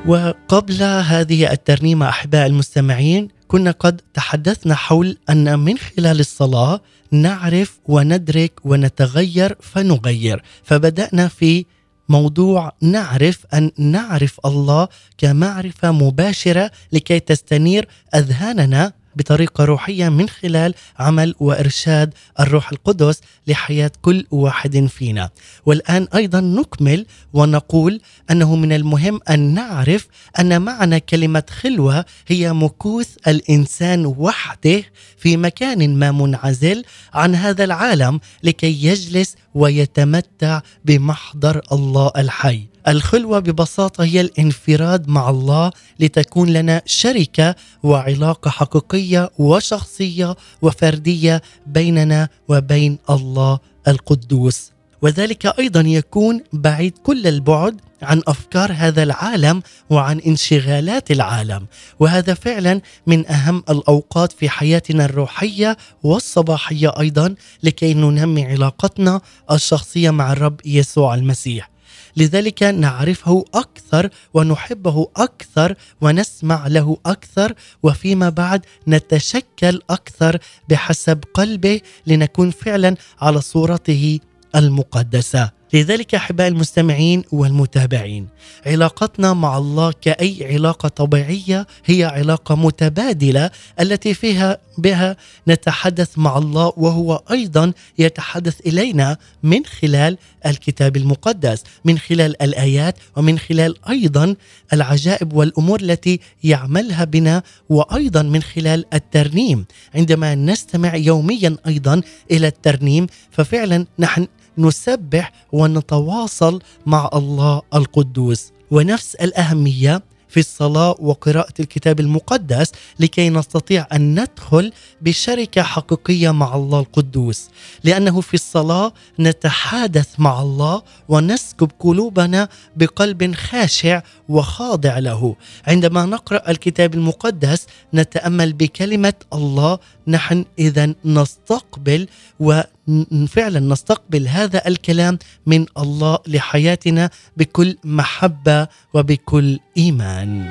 وقبل 0.07 0.83
هذه 0.83 1.53
الترنيمة 1.53 2.09
أحباء 2.09 2.47
المستمعين 2.47 3.29
كنا 3.49 3.71
قد 3.71 4.01
تحدثنا 4.15 4.75
حول 4.75 5.17
أن 5.31 5.59
من 5.59 5.79
خلال 5.79 6.21
الصلاة 6.21 6.81
نعرف 7.11 7.79
وندرك 7.85 8.53
ونتغير 8.65 9.57
فنغير 9.61 10.43
فبدأنا 10.65 11.29
في 11.29 11.65
موضوع 12.09 12.73
نعرف 12.83 13.47
أن 13.55 13.71
نعرف 13.79 14.41
الله 14.47 14.89
كمعرفة 15.19 15.91
مباشرة 15.93 16.71
لكي 16.93 17.21
تستنير 17.21 17.89
أذهاننا 18.15 18.93
بطريقة 19.19 19.65
روحية 19.65 20.09
من 20.09 20.29
خلال 20.29 20.75
عمل 20.99 21.35
وإرشاد 21.41 22.15
الروح 22.41 22.73
القدس 22.73 23.21
لحياة 23.47 23.91
كل 24.03 24.27
واحد 24.31 24.87
فينا. 24.87 25.31
والآن 25.67 26.09
أيضا 26.15 26.41
نكمل 26.41 27.07
ونقول 27.33 28.01
أنه 28.31 28.57
من 28.57 28.73
المهم 28.73 29.21
أن 29.31 29.55
نعرف 29.55 30.07
أن 30.41 30.63
معنى 30.63 31.01
كلمة 31.01 31.43
خلوة 31.51 32.05
هي 32.29 32.53
مكوث 32.53 33.09
الإنسان 33.29 34.07
وحده 34.07 34.83
في 35.19 35.37
مكان 35.37 35.99
ما 35.99 36.13
منعزل 36.13 36.85
عن 37.15 37.35
هذا 37.35 37.65
العالم 37.65 38.21
لكي 38.43 38.85
يجلس 38.85 39.37
ويتمتع 39.55 40.61
بمحضر 40.85 41.61
الله 41.73 42.11
الحي. 42.17 42.78
الخلوة 42.89 43.39
ببساطة 43.39 44.05
هي 44.05 44.21
الانفراد 44.21 45.09
مع 45.09 45.31
الله 45.31 45.71
لتكون 46.01 46.49
لنا 46.49 46.83
شركة 46.87 47.55
وعلاقة 47.83 48.51
حقيقية 48.51 49.31
وشخصية 49.39 50.37
وفردية 50.63 51.43
بيننا 51.67 52.29
وبين 52.49 52.99
الله 53.11 53.59
القدوس. 53.89 54.73
وذلك 55.03 55.59
أيضا 55.59 55.81
يكون 55.81 56.41
بعيد 56.53 56.99
كل 56.99 57.27
البعد 57.27 57.81
عن 58.03 58.23
أفكار 58.27 58.73
هذا 58.73 59.03
العالم 59.03 59.63
وعن 59.91 60.19
انشغالات 60.19 61.11
العالم. 61.11 61.67
وهذا 62.01 62.35
فعلا 62.35 62.81
من 63.07 63.27
أهم 63.31 63.65
الأوقات 63.71 64.33
في 64.33 64.49
حياتنا 64.49 65.05
الروحية 65.05 65.77
والصباحية 66.03 67.01
أيضا 67.01 67.35
لكي 67.63 67.95
ننمي 67.95 68.45
علاقتنا 68.45 69.21
الشخصية 69.53 70.11
مع 70.11 70.33
الرب 70.33 70.61
يسوع 70.65 71.15
المسيح. 71.15 71.78
لذلك 72.17 72.63
نعرفه 72.63 73.45
أكثر 73.55 74.11
ونحبه 74.35 75.09
أكثر 75.17 75.75
ونسمع 76.01 76.67
له 76.67 76.97
أكثر 77.07 77.55
وفيما 77.83 78.29
بعد 78.29 78.67
نتشكل 78.89 79.81
أكثر 79.91 80.39
بحسب 80.69 81.25
قلبه 81.35 81.81
لنكون 82.07 82.51
فعلا 82.51 82.97
على 83.21 83.41
صورته 83.41 84.21
المقدسة. 84.57 85.58
لذلك 85.73 86.15
أحبائي 86.15 86.49
المستمعين 86.49 87.23
والمتابعين 87.33 88.29
علاقتنا 88.67 89.33
مع 89.33 89.59
الله 89.59 89.93
كأي 90.03 90.55
علاقة 90.55 90.89
طبيعية 90.89 91.67
هي 91.85 92.05
علاقة 92.05 92.55
متبادلة 92.55 93.51
التي 93.81 94.15
فيها 94.15 94.59
بها 94.79 95.17
نتحدث 95.49 96.19
مع 96.19 96.39
الله 96.39 96.73
وهو 96.77 97.23
أيضا 97.31 97.73
يتحدث 97.99 98.61
إلينا 98.67 99.17
من 99.43 99.65
خلال 99.65 100.19
الكتاب 100.47 100.97
المقدس 100.97 101.65
من 101.85 101.99
خلال 101.99 102.43
الآيات 102.43 102.97
ومن 103.17 103.39
خلال 103.39 103.89
أيضا 103.89 104.35
العجائب 104.73 105.33
والأمور 105.33 105.81
التي 105.81 106.21
يعملها 106.45 107.05
بنا 107.05 107.43
وأيضا 107.69 108.23
من 108.23 108.43
خلال 108.43 108.85
الترنيم. 108.95 109.65
عندما 109.95 110.35
نستمع 110.35 110.97
يوميا 110.97 111.57
أيضا 111.67 112.01
إلى 112.31 112.47
الترنيم 112.47 113.07
ففعلا 113.31 113.87
نحن 113.99 114.27
نسبح 114.59 115.33
ونتواصل 115.53 116.63
مع 116.87 117.11
الله 117.15 117.63
القدوس. 117.75 118.53
ونفس 118.71 119.15
الأهمية 119.15 120.03
في 120.29 120.41
الصلاة 120.41 120.95
وقراءة 121.01 121.53
الكتاب 121.61 122.01
المقدس 122.01 122.73
لكي 123.01 123.31
نستطيع 123.31 123.87
أن 123.93 124.21
ندخل 124.21 124.73
بشركة 125.01 125.63
حقيقية 125.63 126.31
مع 126.31 126.55
الله 126.55 126.81
القدوس. 126.81 127.49
لأنه 127.85 128.21
في 128.21 128.35
الصلاة 128.35 128.93
نتحادث 129.21 130.09
مع 130.19 130.43
الله 130.43 130.83
ونسكب 131.09 131.71
قلوبنا 131.81 132.49
بقلب 132.77 133.35
خاشع 133.35 134.03
وخاضع 134.29 134.99
له 134.99 135.37
عندما 135.67 136.05
نقرأ 136.07 136.51
الكتاب 136.51 136.95
المقدس 136.95 137.67
نتأمل 137.95 138.53
بكلمة 138.53 139.15
الله 139.33 139.79
نحن 140.09 140.45
إذا 140.59 140.95
نستقبل 141.05 142.09
وفعلا 142.41 143.61
نستقبل 143.61 144.29
هذا 144.29 144.69
الكلام 144.69 145.19
من 145.47 145.67
الله 145.79 146.19
لحياتنا 146.27 147.11
بكل 147.37 147.77
محبة 147.85 148.69
وبكل 148.95 149.59
إيمان. 149.77 150.51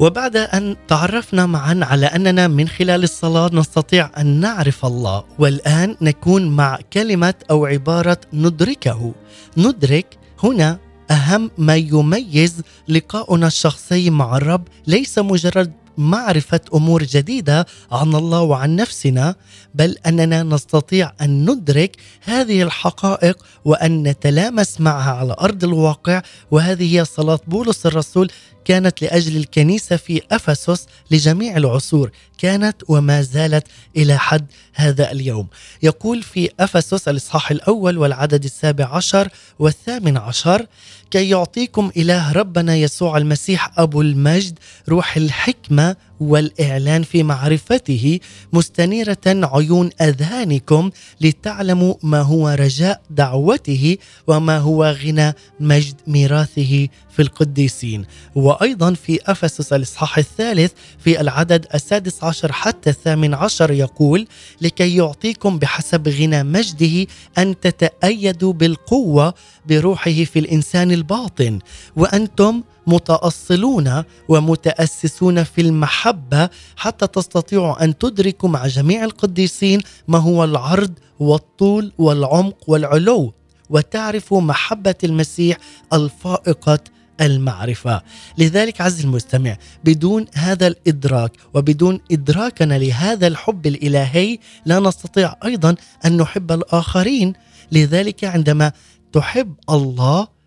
وبعد 0.00 0.36
أن 0.36 0.76
تعرفنا 0.88 1.46
معا 1.46 1.80
على 1.82 2.06
أننا 2.06 2.48
من 2.48 2.68
خلال 2.68 3.04
الصلاة 3.04 3.50
نستطيع 3.52 4.10
أن 4.18 4.26
نعرف 4.26 4.86
الله 4.86 5.24
والآن 5.38 5.96
نكون 6.00 6.48
مع 6.48 6.78
كلمة 6.92 7.34
أو 7.50 7.66
عبارة 7.66 8.20
ندركه. 8.32 9.14
ندرك 9.56 10.18
هنا 10.42 10.78
أهم 11.10 11.50
ما 11.58 11.76
يميز 11.76 12.62
لقاؤنا 12.88 13.46
الشخصي 13.46 14.10
مع 14.10 14.36
الرب 14.36 14.68
ليس 14.86 15.18
مجرد 15.18 15.72
معرفة 15.98 16.60
أمور 16.74 17.02
جديدة 17.02 17.66
عن 17.92 18.14
الله 18.14 18.40
وعن 18.40 18.76
نفسنا 18.76 19.34
بل 19.74 19.96
أننا 20.06 20.42
نستطيع 20.42 21.12
أن 21.20 21.50
ندرك 21.50 21.96
هذه 22.22 22.62
الحقائق 22.62 23.44
وأن 23.64 24.02
نتلامس 24.02 24.80
معها 24.80 25.12
على 25.12 25.36
أرض 25.40 25.64
الواقع 25.64 26.22
وهذه 26.50 26.98
هي 26.98 27.04
صلاة 27.04 27.40
بولس 27.46 27.86
الرسول 27.86 28.30
كانت 28.68 29.02
لأجل 29.02 29.36
الكنيسة 29.36 29.96
في 29.96 30.22
أفسس 30.32 30.86
لجميع 31.10 31.56
العصور. 31.56 32.10
كانت 32.38 32.76
وما 32.88 33.22
زالت 33.22 33.66
إلى 33.96 34.18
حد 34.18 34.46
هذا 34.74 35.12
اليوم. 35.12 35.46
يقول 35.82 36.22
في 36.22 36.50
أفسس 36.60 37.08
الإصحاح 37.08 37.50
الأول 37.50 37.98
والعدد 37.98 38.44
السابع 38.44 38.96
عشر 38.96 39.28
والثامن 39.58 40.16
عشر 40.16 40.66
كي 41.10 41.28
يعطيكم 41.28 41.90
إله 41.96 42.32
ربنا 42.32 42.76
يسوع 42.76 43.16
المسيح 43.16 43.78
أبو 43.78 44.02
المجد 44.02 44.58
روح 44.88 45.16
الحكمة 45.16 45.96
والإعلان 46.20 47.02
في 47.02 47.22
معرفته 47.22 48.18
مستنيرة 48.52 49.16
عيون 49.26 49.90
أذهانكم 50.00 50.90
لتعلموا 51.20 51.94
ما 52.02 52.20
هو 52.20 52.48
رجاء 52.48 53.02
دعوته 53.10 53.96
وما 54.26 54.58
هو 54.58 54.84
غنى 55.04 55.32
مجد 55.60 55.94
ميراثه 56.06 56.88
في 57.10 57.22
القديسين. 57.22 58.04
وأيضا 58.34 58.94
في 58.94 59.18
أفسس 59.26 59.72
الإصحاح 59.72 60.18
الثالث 60.18 60.72
في 60.98 61.20
العدد 61.20 61.66
السادس 61.74 62.24
عشر 62.24 62.52
حتى 62.52 62.90
الثامن 62.90 63.34
عشر 63.34 63.70
يقول 63.70 64.26
لكي 64.60 64.96
يعطيكم 64.96 65.58
بحسب 65.58 66.08
غنى 66.08 66.42
مجده 66.42 67.06
أن 67.38 67.60
تتأيدوا 67.60 68.52
بالقوة 68.52 69.34
بروحه 69.68 70.24
في 70.24 70.38
الإنسان 70.38 70.92
الباطن 70.92 71.58
وأنتم 71.96 72.62
متأصلون 72.88 74.04
ومتأسسون 74.28 75.44
في 75.44 75.60
المحبة 75.60 76.48
حتى 76.76 77.06
تستطيعوا 77.06 77.84
أن 77.84 77.98
تدركوا 77.98 78.48
مع 78.48 78.66
جميع 78.66 79.04
القديسين 79.04 79.80
ما 80.08 80.18
هو 80.18 80.44
العرض 80.44 80.92
والطول 81.20 81.92
والعمق 81.98 82.56
والعلو 82.66 83.32
وتعرفوا 83.70 84.40
محبة 84.40 84.94
المسيح 85.04 85.56
الفائقة 85.92 86.78
المعرفة. 87.20 88.02
لذلك 88.38 88.80
عز 88.80 89.00
المستمع 89.04 89.56
بدون 89.84 90.26
هذا 90.34 90.66
الإدراك 90.66 91.32
وبدون 91.54 92.00
إدراكنا 92.12 92.78
لهذا 92.78 93.26
الحب 93.26 93.66
الإلهي 93.66 94.38
لا 94.66 94.78
نستطيع 94.80 95.34
أيضا 95.44 95.74
أن 96.04 96.16
نحب 96.16 96.52
الآخرين. 96.52 97.32
لذلك 97.72 98.24
عندما 98.24 98.72
تحب 99.12 99.54
الله 99.70 100.37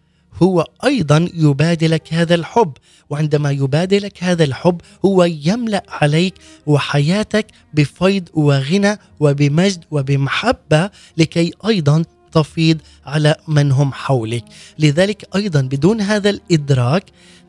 هو 0.43 0.67
أيضا 0.86 1.29
يبادلك 1.34 2.13
هذا 2.13 2.36
الحب 2.36 2.73
وعندما 3.09 3.51
يبادلك 3.51 4.23
هذا 4.23 4.43
الحب 4.43 4.82
هو 5.05 5.23
يملأ 5.23 5.84
عليك 5.89 6.34
وحياتك 6.65 7.47
بفيض 7.73 8.29
وغنى 8.34 8.97
وبمجد 9.19 9.84
وبمحبة 9.91 10.89
لكي 11.17 11.51
أيضا 11.67 12.03
تفيض 12.32 12.77
على 13.05 13.36
من 13.47 13.71
هم 13.71 13.93
حولك. 13.93 14.45
لذلك 14.79 15.25
أيضا 15.36 15.61
بدون 15.61 16.01
هذا 16.01 16.29
الإدراك 16.29 17.03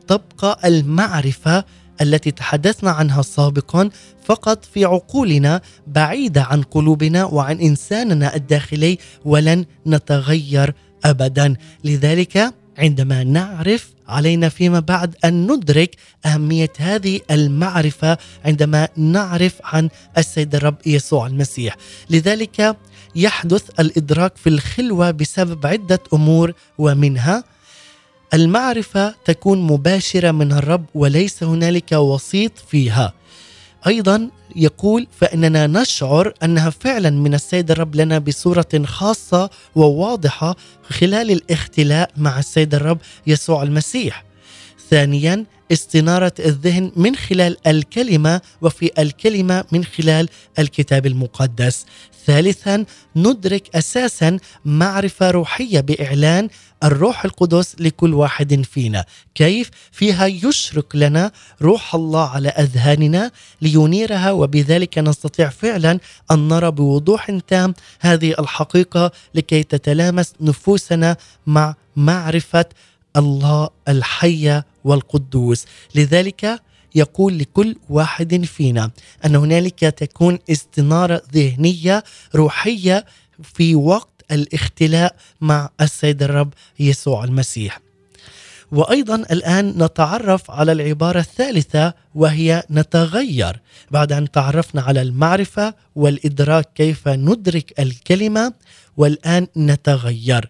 تبقى 0.07 0.59
المعرفة 0.65 1.65
التي 2.01 2.31
تحدثنا 2.31 2.91
عنها 2.91 3.21
سابقا 3.21 3.89
فقط 4.25 4.65
في 4.65 4.85
عقولنا 4.85 5.61
بعيدة 5.87 6.43
عن 6.43 6.61
قلوبنا 6.61 7.25
وعن 7.25 7.59
إنساننا 7.59 8.35
الداخلي 8.35 8.97
ولن 9.25 9.65
نتغير 9.87 10.73
ابدا. 11.05 11.55
لذلك 11.83 12.53
عندما 12.77 13.23
نعرف 13.23 13.93
علينا 14.07 14.49
فيما 14.49 14.79
بعد 14.79 15.15
أن 15.25 15.51
ندرك 15.51 15.95
أهمية 16.25 16.71
هذه 16.77 17.19
المعرفة 17.31 18.17
عندما 18.45 18.87
نعرف 18.97 19.53
عن 19.63 19.89
السيد 20.17 20.55
الرب 20.55 20.75
يسوع 20.85 21.27
المسيح. 21.27 21.75
لذلك 22.09 22.77
يحدث 23.15 23.79
الإدراك 23.79 24.37
في 24.37 24.49
الخلوة 24.49 25.11
بسبب 25.11 25.65
عدة 25.65 25.99
أمور 26.13 26.53
ومنها 26.77 27.43
المعرفة 28.33 29.15
تكون 29.25 29.61
مباشرة 29.61 30.31
من 30.31 30.51
الرب 30.51 30.85
وليس 30.95 31.43
هنالك 31.43 31.91
وسيط 31.91 32.51
فيها. 32.67 33.13
أيضا 33.87 34.29
يقول 34.55 35.07
فإننا 35.19 35.67
نشعر 35.67 36.33
أنها 36.43 36.69
فعلا 36.69 37.09
من 37.09 37.33
السيد 37.33 37.71
الرب 37.71 37.95
لنا 37.95 38.19
بصورة 38.19 38.83
خاصة 38.85 39.49
وواضحة 39.75 40.55
خلال 40.89 41.31
الاختلاء 41.31 42.11
مع 42.17 42.39
السيد 42.39 42.75
الرب 42.75 42.97
يسوع 43.27 43.63
المسيح. 43.63 44.23
ثانيا 44.89 45.45
استنارة 45.71 46.33
الذهن 46.39 46.91
من 46.95 47.15
خلال 47.15 47.67
الكلمة 47.67 48.41
وفي 48.61 48.91
الكلمة 48.99 49.65
من 49.71 49.83
خلال 49.83 50.29
الكتاب 50.59 51.05
المقدس. 51.05 51.85
ثالثا 52.25 52.85
ندرك 53.15 53.75
أساسا 53.75 54.37
معرفة 54.65 55.31
روحية 55.31 55.79
بإعلان 55.79 56.49
الروح 56.83 57.25
القدس 57.25 57.75
لكل 57.79 58.13
واحد 58.13 58.65
فينا 58.65 59.05
كيف 59.35 59.69
فيها 59.91 60.25
يشرق 60.25 60.95
لنا 60.95 61.31
روح 61.61 61.95
الله 61.95 62.29
على 62.29 62.49
أذهاننا 62.49 63.31
لينيرها 63.61 64.31
وبذلك 64.31 64.97
نستطيع 64.97 65.49
فعلا 65.49 65.99
أن 66.31 66.47
نرى 66.47 66.71
بوضوح 66.71 67.31
تام 67.47 67.73
هذه 67.99 68.35
الحقيقة 68.39 69.11
لكي 69.35 69.63
تتلامس 69.63 70.33
نفوسنا 70.41 71.17
مع 71.47 71.75
معرفة 71.95 72.65
الله 73.17 73.69
الحيه 73.87 74.65
والقدوس 74.83 75.65
لذلك 75.95 76.61
يقول 76.95 77.39
لكل 77.39 77.75
واحد 77.89 78.45
فينا 78.45 78.91
أن 79.25 79.35
هنالك 79.35 79.79
تكون 79.79 80.39
استنارة 80.51 81.21
ذهنية 81.33 82.03
روحية 82.35 83.05
في 83.43 83.75
وقت 83.75 84.09
الاختلاء 84.31 85.15
مع 85.41 85.69
السيد 85.81 86.23
الرب 86.23 86.53
يسوع 86.79 87.23
المسيح. 87.23 87.79
وأيضا 88.71 89.15
الآن 89.15 89.83
نتعرف 89.83 90.51
على 90.51 90.71
العبارة 90.71 91.19
الثالثة 91.19 91.93
وهي 92.15 92.63
نتغير 92.71 93.59
بعد 93.91 94.11
أن 94.11 94.31
تعرفنا 94.31 94.81
على 94.81 95.01
المعرفة 95.01 95.73
والإدراك 95.95 96.69
كيف 96.75 97.07
ندرك 97.07 97.79
الكلمة 97.79 98.53
والآن 98.97 99.47
نتغير. 99.57 100.49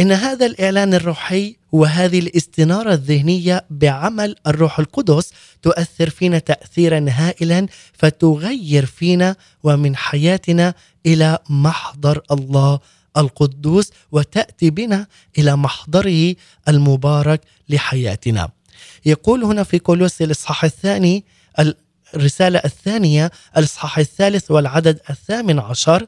إن 0.00 0.12
هذا 0.12 0.46
الإعلان 0.46 0.94
الروحي 0.94 1.56
وهذه 1.72 2.18
الاستنارة 2.18 2.92
الذهنية 2.92 3.64
بعمل 3.70 4.36
الروح 4.46 4.78
القدس 4.78 5.32
تؤثر 5.62 6.10
فينا 6.10 6.38
تاثيرا 6.38 7.06
هائلا 7.08 7.66
فتغير 7.92 8.86
فينا 8.86 9.36
ومن 9.62 9.96
حياتنا 9.96 10.74
إلى 11.06 11.38
محضر 11.50 12.22
الله 12.30 12.78
القدوس 13.16 13.90
وتأتي 14.12 14.70
بنا 14.70 15.06
إلى 15.38 15.56
محضره 15.56 16.34
المبارك 16.68 17.40
لحياتنا. 17.68 18.48
يقول 19.06 19.44
هنا 19.44 19.62
في 19.62 19.78
كولوسي 19.78 20.24
الإصحاح 20.24 20.64
الثاني 20.64 21.24
الرسالة 22.14 22.58
الثانية 22.64 23.30
الإصحاح 23.56 23.98
الثالث 23.98 24.50
والعدد 24.50 25.00
الثامن 25.10 25.58
عشر 25.58 26.06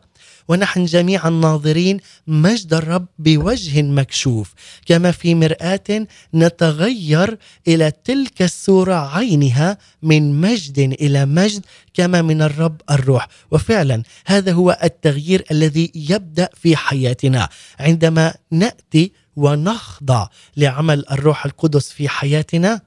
ونحن 0.48 0.84
جميعا 0.84 1.30
ناظرين 1.30 2.00
مجد 2.26 2.74
الرب 2.74 3.06
بوجه 3.18 3.82
مكشوف 3.82 4.54
كما 4.86 5.10
في 5.10 5.34
مرآة 5.34 6.06
نتغير 6.34 7.38
إلى 7.68 7.92
تلك 8.04 8.42
الصورة 8.42 9.16
عينها 9.16 9.78
من 10.02 10.40
مجد 10.40 10.78
إلى 10.78 11.26
مجد 11.26 11.64
كما 11.94 12.22
من 12.22 12.42
الرب 12.42 12.80
الروح. 12.90 13.28
وفعلا 13.50 14.02
هذا 14.26 14.52
هو 14.52 14.78
التغيير 14.82 15.44
الذي 15.50 15.92
يبدأ 15.94 16.48
في 16.54 16.76
حياتنا. 16.76 17.48
عندما 17.80 18.34
نأتي 18.50 19.12
ونخضع 19.36 20.26
لعمل 20.56 21.04
الروح 21.10 21.44
القدس 21.44 21.92
في 21.92 22.08
حياتنا 22.08 22.80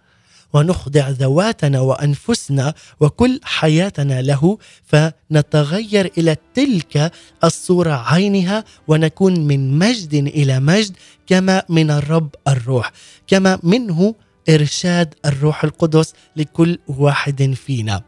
ونخضع 0.53 1.09
ذواتنا 1.09 1.79
وأنفسنا 1.79 2.73
وكل 2.99 3.39
حياتنا 3.43 4.21
له 4.21 4.57
فنتغير 4.85 6.11
إلى 6.17 6.35
تلك 6.53 7.11
الصورة 7.43 7.93
عينها 7.93 8.63
ونكون 8.87 9.39
من 9.47 9.79
مجد 9.79 10.13
إلى 10.13 10.59
مجد 10.59 10.97
كما 11.27 11.63
من 11.69 11.91
الرب 11.91 12.35
الروح 12.47 12.91
كما 13.27 13.59
منه 13.63 14.15
إرشاد 14.49 15.13
الروح 15.25 15.63
القدس 15.63 16.13
لكل 16.35 16.77
واحد 16.87 17.53
فينا. 17.65 18.01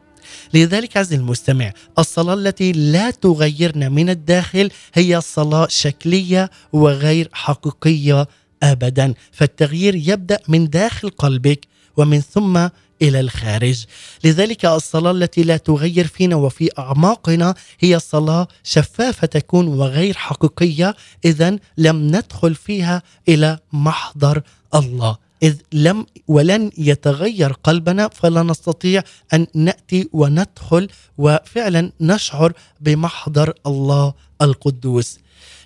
لذلك 0.53 0.97
عز 0.97 1.13
المستمع 1.13 1.71
الصلاة 1.99 2.33
التي 2.33 2.71
لا 2.71 3.11
تغيرنا 3.11 3.89
من 3.89 4.09
الداخل 4.09 4.69
هي 4.93 5.21
صلاة 5.21 5.67
شكلية 5.69 6.49
وغير 6.73 7.29
حقيقية 7.33 8.27
ابدا. 8.63 9.13
فالتغيير 9.31 9.95
يبدأ 9.95 10.39
من 10.47 10.69
داخل 10.69 11.09
قلبك 11.09 11.72
ومن 11.97 12.21
ثم 12.21 12.67
إلى 13.01 13.19
الخارج. 13.19 13.85
لذلك 14.23 14.65
الصلاة 14.65 15.11
التي 15.11 15.43
لا 15.43 15.57
تغير 15.57 16.07
فينا 16.07 16.35
وفي 16.35 16.69
أعماقنا 16.79 17.55
هي 17.79 17.99
صلاة 17.99 18.47
شفافة 18.63 19.27
تكون 19.27 19.67
وغير 19.67 20.13
حقيقية 20.17 20.95
إذا 21.25 21.57
لم 21.77 22.07
ندخل 22.07 22.55
فيها 22.55 23.03
إلى 23.29 23.59
محضر 23.73 24.41
الله. 24.75 25.17
إذ 25.43 25.55
لم 25.73 26.05
ولن 26.27 26.71
يتغير 26.77 27.53
قلبنا 27.53 28.07
فلا 28.07 28.43
نستطيع 28.43 29.03
أن 29.33 29.47
نأتي 29.53 30.09
وندخل 30.13 30.89
وفعلا 31.17 31.91
نشعر 32.01 32.53
بمحضر 32.81 33.53
الله 33.67 34.13
القدوس. 34.41 35.19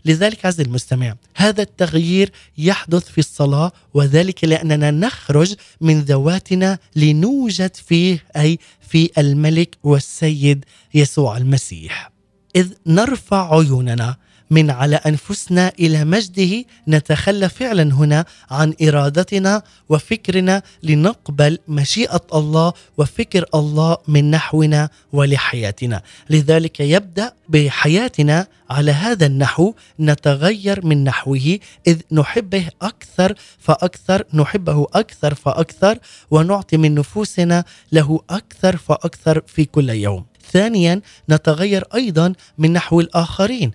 لذلك 0.08 0.46
عز 0.46 0.62
المستمع 0.62 1.16
هذا 1.36 1.62
التغيير 1.62 2.32
يحدث 2.58 3.10
في 3.10 3.18
الصلاة 3.18 3.72
وذلك 3.94 4.44
لأننا 4.44 4.92
نخرج 4.92 5.56
من 5.82 6.02
ذواتنا 6.02 6.80
لنوجد 6.96 7.76
فيه 7.76 8.24
أي 8.38 8.60
في 8.90 9.10
الملك 9.18 9.78
والسيد 9.84 10.66
يسوع 10.94 11.38
المسيح. 11.38 12.12
إذ 12.56 12.74
نرفع 12.86 13.56
عيوننا 13.58 14.18
من 14.50 14.72
على 14.72 14.96
أنفسنا 14.96 15.72
إلى 15.80 16.06
مجده. 16.06 16.66
نتخلى 16.88 17.50
فعلا 17.50 17.94
هنا 17.94 18.26
عن 18.52 18.74
إرادتنا 18.82 19.62
وفكرنا 19.90 20.62
لنقبل 20.84 21.58
مشيئة 21.68 22.22
الله 22.34 22.74
وفكر 22.98 23.46
الله 23.56 23.98
من 24.08 24.32
نحونا 24.32 24.90
ولحياتنا. 25.14 26.02
لذلك 26.30 26.80
يبدأ 26.80 27.34
بحياتنا 27.50 28.48
على 28.70 28.92
هذا 28.92 29.26
النحو. 29.26 29.74
نتغير 30.00 30.86
من 30.86 31.04
نحوه. 31.04 31.60
إذ 31.88 32.02
نحبه 32.12 32.68
أكثر 32.82 33.34
فأكثر 33.60 34.24
نحبه 34.34 34.88
أكثر 34.94 35.34
فأكثر 35.34 35.98
ونعطي 36.32 36.78
من 36.78 36.96
نفوسنا 36.96 37.64
له 37.92 38.20
أكثر 38.30 38.78
فأكثر 38.78 39.42
في 39.48 39.66
كل 39.66 39.90
يوم. 39.90 40.26
ثانيا 40.52 41.02
نتغير 41.30 41.84
أيضا 41.96 42.34
من 42.58 42.74
نحو 42.74 43.02
الآخرين. 43.02 43.72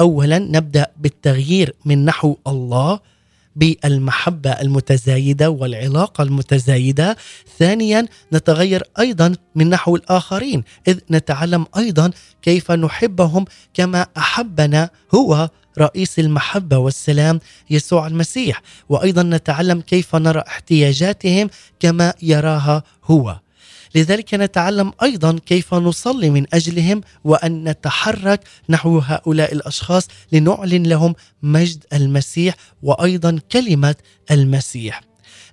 اولا 0.00 0.38
نبدأ 0.38 0.86
بالتغيير 1.00 1.74
من 1.84 2.04
نحو 2.04 2.36
الله 2.46 3.00
بالمحبة 3.56 4.50
المتزايدة 4.50 5.50
والعلاقة 5.50 6.22
المتزايدة. 6.22 7.16
ثانيا 7.58 8.06
نتغير 8.32 8.82
أيضا 8.98 9.34
من 9.54 9.70
نحو 9.70 9.96
الآخرين 9.96 10.64
إذ 10.88 10.98
نتعلم 11.10 11.66
أيضا 11.76 12.10
كيف 12.42 12.70
نحبهم 12.70 13.44
كما 13.74 14.06
أحبنا 14.16 14.90
هو 15.14 15.50
رئيس 15.78 16.18
المحبة 16.18 16.78
والسلام 16.78 17.40
يسوع 17.70 18.06
المسيح. 18.06 18.62
وأيضا 18.88 19.22
نتعلم 19.22 19.80
كيف 19.80 20.16
نرى 20.16 20.42
احتياجاتهم 20.46 21.50
كما 21.80 22.14
يراها 22.22 22.82
هو. 23.04 23.40
لذلك 23.96 24.34
نتعلم 24.34 24.92
أيضا 25.02 25.38
كيف 25.46 25.74
نصلي 25.74 26.30
من 26.30 26.46
أجلهم 26.54 27.00
وأن 27.24 27.64
نتحرك 27.68 28.40
نحو 28.68 28.98
هؤلاء 28.98 29.52
الأشخاص 29.52 30.08
لنعلن 30.32 30.82
لهم 30.82 31.14
مجد 31.42 31.84
المسيح 31.92 32.54
وأيضا 32.82 33.38
كلمة 33.52 33.94
المسيح. 34.30 35.00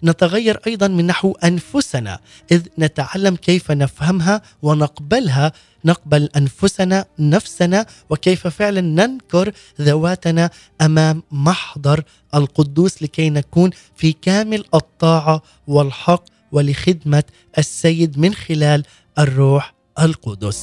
نتغير 0.03 0.59
أيضا 0.67 0.87
من 0.87 1.07
نحو 1.07 1.31
أنفسنا 1.31 2.19
إذ 2.51 2.61
نتعلم 2.79 3.35
كيف 3.35 3.71
نفهمها 3.71 4.41
ونقبلها 4.61 5.51
نقبل 5.85 6.29
أنفسنا 6.35 7.05
نفسنا 7.19 7.85
وكيف 8.09 8.47
فعلا 8.47 8.81
ننكر 8.81 9.51
ذواتنا 9.81 10.49
أمام 10.81 11.23
محضر 11.31 12.03
القدوس 12.35 13.03
لكي 13.03 13.29
نكون 13.29 13.69
في 13.95 14.13
كامل 14.13 14.63
الطاعة 14.73 15.41
والحق 15.67 16.32
ولخدمة 16.53 17.23
السيد 17.57 18.19
من 18.19 18.33
خلال 18.33 18.83
الروح 19.19 19.73
القدس. 19.99 20.59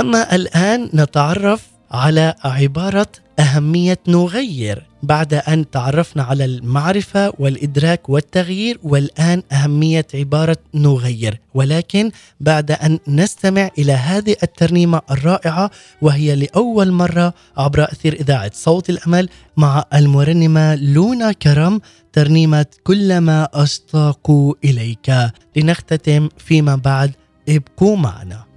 أما 0.00 0.34
الآن 0.34 0.90
نتعرف 0.94 1.66
على 1.90 2.34
عبارة 2.44 3.12
أهمية 3.40 3.98
نغير 4.08 4.86
بعد 5.02 5.34
أن 5.34 5.70
تعرفنا 5.70 6.22
على 6.22 6.44
المعرفة 6.44 7.32
والإدراك 7.38 8.08
والتغيير 8.08 8.78
والآن 8.82 9.42
أهمية 9.52 10.06
عبارة 10.14 10.56
نغير. 10.74 11.40
ولكن 11.54 12.10
بعد 12.40 12.70
أن 12.70 12.98
نستمع 13.08 13.70
إلى 13.78 13.92
هذه 13.92 14.36
الترنيمة 14.42 15.00
الرائعة 15.10 15.70
وهي 16.02 16.36
لأول 16.36 16.92
مرة 16.92 17.34
عبر 17.56 17.84
أثير 17.84 18.12
إذاعة 18.12 18.50
صوت 18.54 18.90
الأمل 18.90 19.28
مع 19.56 19.84
المرنمة 19.94 20.74
لونا 20.74 21.32
كرم 21.32 21.80
ترنيمة 22.12 22.66
كلما 22.84 23.48
أشتاق 23.54 24.30
إليك. 24.64 25.12
لنختتم 25.56 26.28
فيما 26.38 26.76
بعد 26.76 27.12
ابقوا 27.48 27.96
معنا. 27.96 28.49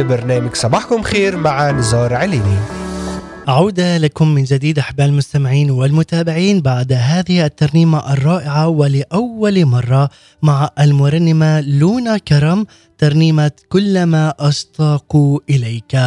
لبرنامج 0.00 0.54
صباحكم 0.54 1.02
خير 1.02 1.36
مع 1.36 1.70
نزار 1.70 2.14
عليني. 2.14 2.56
عودة 3.48 3.98
لكم 3.98 4.28
من 4.28 4.44
جديد 4.44 4.78
أحباء 4.78 5.06
المستمعين 5.06 5.70
والمتابعين 5.70 6.60
بعد 6.60 6.92
هذه 6.92 7.44
الترنيمة 7.46 8.12
الرائعة 8.12 8.68
ولأول 8.68 9.64
مرة 9.64 10.10
مع 10.42 10.70
المرنمة 10.80 11.60
لونا 11.60 12.18
كرم 12.18 12.66
ترنيمة 13.00 13.52
كلما 13.68 14.34
أشتاق 14.38 15.16
إليك. 15.50 15.98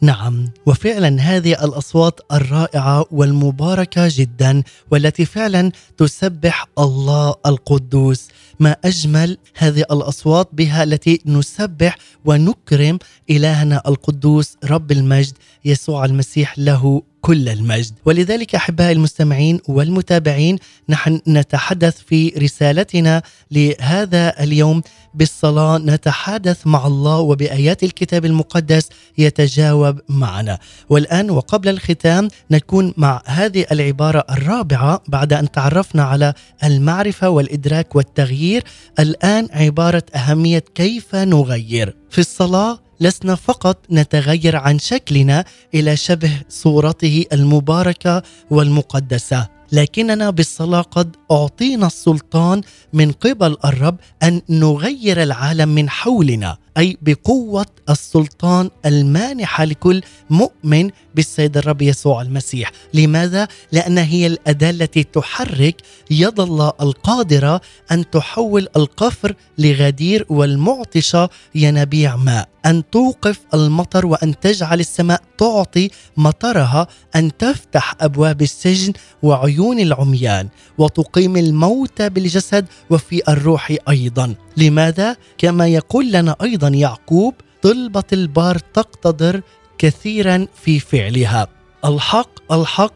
نعم 0.00 0.48
وفعلا 0.66 1.20
هذه 1.20 1.64
الأصوات 1.64 2.20
الرائعة 2.32 3.06
والمباركة 3.10 4.08
جدا 4.10 4.62
والتي 4.90 5.24
فعلا 5.24 5.72
تسبح 5.96 6.66
الله 6.78 7.34
القدوس. 7.46 8.28
ما 8.60 8.76
أجمل 8.84 9.38
هذه 9.54 9.80
الأصوات 9.80 10.48
بها 10.52 10.82
التي 10.82 11.20
نسبح 11.26 11.96
ونكرم 12.24 12.98
إلهنا 13.30 13.82
القدوس 13.88 14.56
رب 14.64 14.92
المجد 14.92 15.34
يسوع 15.64 16.04
المسيح 16.04 16.58
له 16.58 17.02
كل 17.24 17.48
المجد. 17.48 17.92
ولذلك 18.04 18.54
أحبائي 18.54 18.92
المستمعين 18.92 19.60
والمتابعين 19.68 20.58
نحن 20.88 21.20
نتحدث 21.28 21.96
في 22.06 22.28
رسالتنا 22.28 23.22
لهذا 23.50 24.42
اليوم 24.42 24.82
بالصلاة. 25.14 25.78
نتحدث 25.78 26.66
مع 26.66 26.86
الله 26.86 27.18
وبآيات 27.18 27.82
الكتاب 27.82 28.24
المقدس 28.24 28.88
يتجاوب 29.18 30.00
معنا. 30.08 30.58
والآن 30.88 31.30
وقبل 31.30 31.68
الختام 31.68 32.28
نكون 32.50 32.94
مع 32.96 33.22
هذه 33.26 33.66
العبارة 33.72 34.24
الرابعة 34.30 35.02
بعد 35.08 35.32
أن 35.32 35.50
تعرفنا 35.50 36.02
على 36.02 36.34
المعرفة 36.64 37.28
والإدراك 37.28 37.96
والتغيير. 37.96 38.64
الآن 38.98 39.48
عبارة 39.52 40.02
أهمية 40.14 40.64
كيف 40.74 41.14
نغير. 41.14 41.96
في 42.10 42.18
الصلاة 42.18 42.83
لسنا 43.00 43.34
فقط 43.34 43.78
نتغير 43.90 44.56
عن 44.56 44.78
شكلنا 44.78 45.44
إلى 45.74 45.96
شبه 45.96 46.42
صورته 46.48 47.24
المباركة 47.32 48.22
والمقدسة. 48.50 49.48
لكننا 49.72 50.30
بالصلاة 50.30 50.80
قد 50.80 51.16
أعطينا 51.30 51.86
السلطان 51.86 52.62
من 52.92 53.12
قبل 53.12 53.56
الرب 53.64 53.96
أن 54.22 54.42
نغير 54.48 55.22
العالم 55.22 55.68
من 55.68 55.90
حولنا. 55.90 56.56
أي 56.78 56.96
بقوة 57.02 57.66
السلطان 57.90 58.70
المانحة 58.86 59.64
لكل 59.64 60.02
مؤمن 60.30 60.90
بالسيد 61.14 61.56
الرب 61.56 61.82
يسوع 61.82 62.22
المسيح، 62.22 62.72
لماذا؟ 62.94 63.48
لأن 63.72 63.98
هي 63.98 64.26
الأداة 64.26 64.70
التي 64.70 65.04
تحرك 65.04 65.76
يد 66.10 66.40
الله 66.40 66.72
القادرة 66.80 67.60
أن 67.92 68.10
تحول 68.10 68.68
القفر 68.76 69.34
لغدير 69.58 70.26
والمعطشة 70.28 71.28
ينابيع 71.54 72.16
ماء، 72.16 72.48
أن 72.66 72.82
توقف 72.90 73.40
المطر 73.54 74.06
وأن 74.06 74.40
تجعل 74.40 74.80
السماء 74.80 75.22
تعطي 75.38 75.90
مطرها، 76.16 76.86
أن 77.16 77.36
تفتح 77.36 77.94
أبواب 78.00 78.42
السجن 78.42 78.92
وعيون 79.22 79.80
العميان 79.80 80.48
وتقيم 80.78 81.36
الموتى 81.36 82.08
بالجسد 82.08 82.66
وفي 82.90 83.22
الروح 83.28 83.76
أيضا. 83.88 84.34
لماذا؟ 84.56 85.16
كما 85.38 85.68
يقول 85.68 86.12
لنا 86.12 86.36
أيضا 86.42 86.68
يعقوب 86.68 87.34
طلبة 87.62 88.04
البار 88.12 88.58
تقتدر 88.58 89.40
كثيرا 89.78 90.46
في 90.62 90.80
فعلها. 90.80 91.48
الحق 91.84 92.52
الحق. 92.52 92.94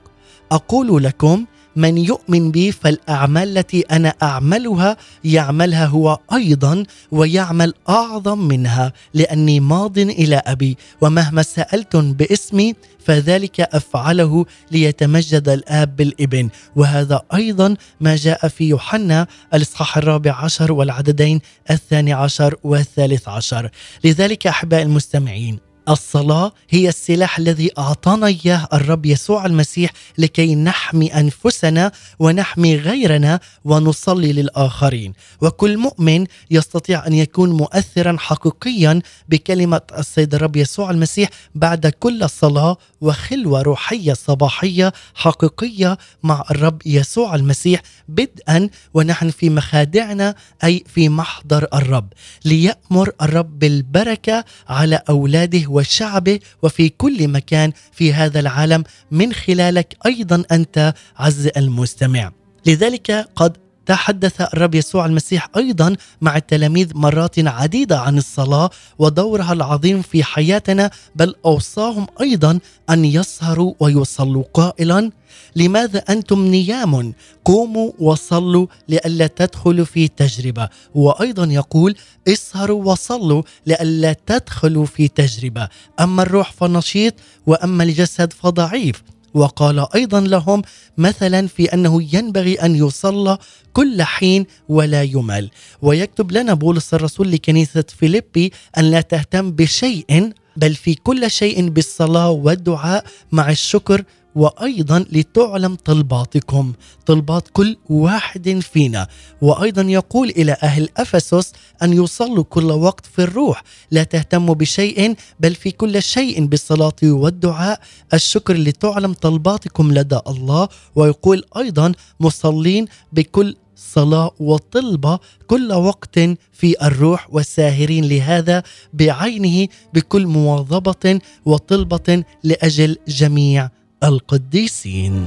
أقول 0.53 1.05
لكم 1.05 1.47
من 1.79 1.99
يؤمن 1.99 2.51
بي 2.51 2.73
فالأعمال 2.73 3.59
التي 3.59 3.81
أنا 3.81 4.15
أعملها 4.23 4.97
يعملها 5.25 5.87
هو 5.87 6.19
أيضا 6.33 6.85
ويعمل 7.11 7.75
أعظم 7.89 8.39
منها 8.39 8.93
لأني 9.15 9.61
ماض 9.61 9.99
إلى 9.99 10.43
أبي 10.47 10.77
ومهما 11.01 11.43
سالتم 11.43 12.13
باسمي 12.13 12.75
فذلك 13.05 13.61
أفعله 13.61 14.47
ليتمجد 14.71 15.49
الآب 15.49 15.97
بالإبن. 15.97 16.49
وهذا 16.77 17.23
أيضا 17.35 17.77
ما 18.01 18.17
جاء 18.17 18.49
في 18.49 18.65
يوحنا 18.69 19.27
الإصحاح 19.55 19.97
الرابع 19.97 20.33
عشر 20.45 20.73
والعددين 20.73 21.41
الثاني 21.71 22.13
عشر 22.13 22.55
والثالث 22.65 23.29
عشر. 23.29 23.71
لذلك 24.05 24.47
احباء 24.47 24.83
المستمعين 24.83 25.68
الصلاة 25.89 26.53
هي 26.71 26.89
السلاح 26.89 27.39
الذي 27.39 27.71
أعطانا 27.79 28.27
إياه 28.27 28.69
الرب 28.73 29.07
يسوع 29.07 29.47
المسيح 29.47 29.91
لكي 30.19 30.55
نحمي 30.55 31.15
أنفسنا 31.15 31.93
ونحمي 32.19 32.77
غيرنا 32.77 33.41
ونصلي 33.65 34.33
للآخرين. 34.33 35.13
وكل 35.41 35.79
مؤمن 35.79 36.27
يستطيع 36.51 37.07
أن 37.07 37.13
يكون 37.13 37.51
مؤثرا 37.51 38.17
حقيقيا 38.19 39.01
بكلمة 39.29 39.81
السيد 39.99 40.35
الرب 40.35 40.57
يسوع 40.57 40.91
المسيح 40.91 41.29
بعد 41.55 41.87
كل 41.87 42.31
صلاة 42.31 42.77
وخلوة 43.01 43.63
روحية 43.63 44.13
صباحية 44.13 44.93
حقيقية 45.15 45.99
مع 46.23 46.45
الرب 46.51 46.83
يسوع 46.87 47.35
المسيح 47.35 47.83
بدءا 48.09 48.69
ونحن 48.95 49.31
في 49.31 49.51
مخادعنا 49.51 50.35
أي 50.65 50.85
في 50.87 51.09
محضر 51.09 51.67
الرب. 51.75 52.13
ليأمر 52.45 53.11
الرب 53.23 53.59
بالبركة 53.59 54.45
على 54.69 55.03
أولاده 55.09 55.78
وشعبه 55.79 56.39
وفي 56.63 56.89
كل 56.89 57.29
مكان 57.29 57.73
في 57.93 58.13
هذا 58.13 58.41
العالم 58.41 58.85
من 59.11 59.33
خلالك 59.33 59.97
أيضا 60.07 60.45
أنت 60.53 60.95
عز 61.17 61.49
المستمع. 61.57 62.33
لذلك 62.67 63.11
قد 63.37 63.57
تحدث 63.89 64.41
الرب 64.41 64.75
يسوع 64.75 65.07
المسيح 65.07 65.49
أيضا 65.57 65.97
مع 66.21 66.37
التلاميذ 66.37 66.91
مرات 66.95 67.39
عديدة 67.39 68.01
عن 68.01 68.19
الصلاة 68.19 68.71
ودورها 68.99 69.53
العظيم 69.53 70.03
في 70.03 70.25
حياتنا 70.25 70.91
بل 71.17 71.35
أوصاهم 71.45 72.07
أيضا 72.21 72.59
أن 72.91 73.05
يسهروا 73.05 73.75
ويصلوا 73.81 74.45
قائلا. 74.55 75.11
لماذا 75.57 75.99
أنتم 75.99 76.45
نيام؟ 76.45 77.13
قوموا 77.45 77.93
وصلوا 77.99 78.67
لئلا 78.89 79.27
تدخلوا 79.27 79.85
في 79.85 80.09
تجربة. 80.09 80.69
وأيضا 80.95 81.45
يقول 81.45 81.97
اسهروا 82.29 82.85
وصلوا 82.85 83.43
لئلا 83.67 84.17
تدخلوا 84.27 84.87
في 84.87 85.09
تجربة. 85.09 85.69
أما 86.01 86.23
الروح 86.23 86.53
فنشيط 86.53 87.15
وأما 87.47 87.85
الجسد 87.85 88.33
فضعيف. 88.33 89.03
وقال 89.35 89.87
أيضا 89.95 90.21
لهم 90.21 90.63
مثلا 90.99 91.47
في 91.47 91.65
أنه 91.75 92.03
ينبغي 92.15 92.55
أن 92.55 92.77
يصلى 92.77 93.39
كل 93.73 94.03
حين 94.03 94.47
ولا 94.69 95.03
يمل. 95.03 95.51
ويكتب 95.83 96.33
لنا 96.33 96.55
بولس 96.55 96.95
الرسول 96.95 97.31
لكنيسة 97.33 97.85
فيليبي 97.99 98.53
أن 98.79 98.85
لا 98.85 99.01
تهتم 99.01 99.51
بشيء 99.51 100.33
بل 100.57 100.75
في 100.75 100.95
كل 100.95 101.31
شيء 101.31 101.69
بالصلاة 101.69 102.31
والدعاء 102.31 103.05
مع 103.33 103.51
الشكر 103.51 104.05
وأيضا 104.35 105.05
لتعلم 105.13 105.75
طلباتكم 105.75 106.73
طلبات 107.07 107.49
كل 107.53 107.77
واحد 107.91 108.61
فينا. 108.73 109.09
وأيضا 109.43 109.83
يقول 109.83 110.29
إلى 110.29 110.57
أهل 110.63 110.89
أفسس 110.97 111.53
أن 111.83 111.93
يصلوا 111.93 112.45
كل 112.45 112.65
وقت 112.73 113.07
في 113.07 113.23
الروح 113.23 113.63
لا 113.91 114.03
تهتموا 114.05 114.55
بشيء 114.55 115.17
بل 115.41 115.55
في 115.55 115.71
كل 115.71 116.03
شيء 116.03 116.47
بالصلاة 116.47 116.97
والدعاء. 117.03 117.81
الشكر 118.15 118.55
لتعلم 118.55 119.13
طلباتكم 119.13 119.93
لدى 119.93 120.19
الله. 120.29 120.69
ويقول 120.95 121.45
أيضا 121.57 121.93
مصلين 122.21 122.87
بكل 123.13 123.57
صلاة 123.77 124.31
وطلبة 124.41 125.19
كل 125.47 125.73
وقت 125.73 126.19
في 126.53 126.75
الروح 126.83 127.29
والساهرين. 127.31 128.05
لهذا 128.05 128.63
بعينه 128.93 129.69
بكل 129.95 130.27
مواظبة 130.27 131.21
وطلبة 131.45 132.25
لأجل 132.45 132.97
جميع 133.09 133.71
القديسين. 134.05 135.27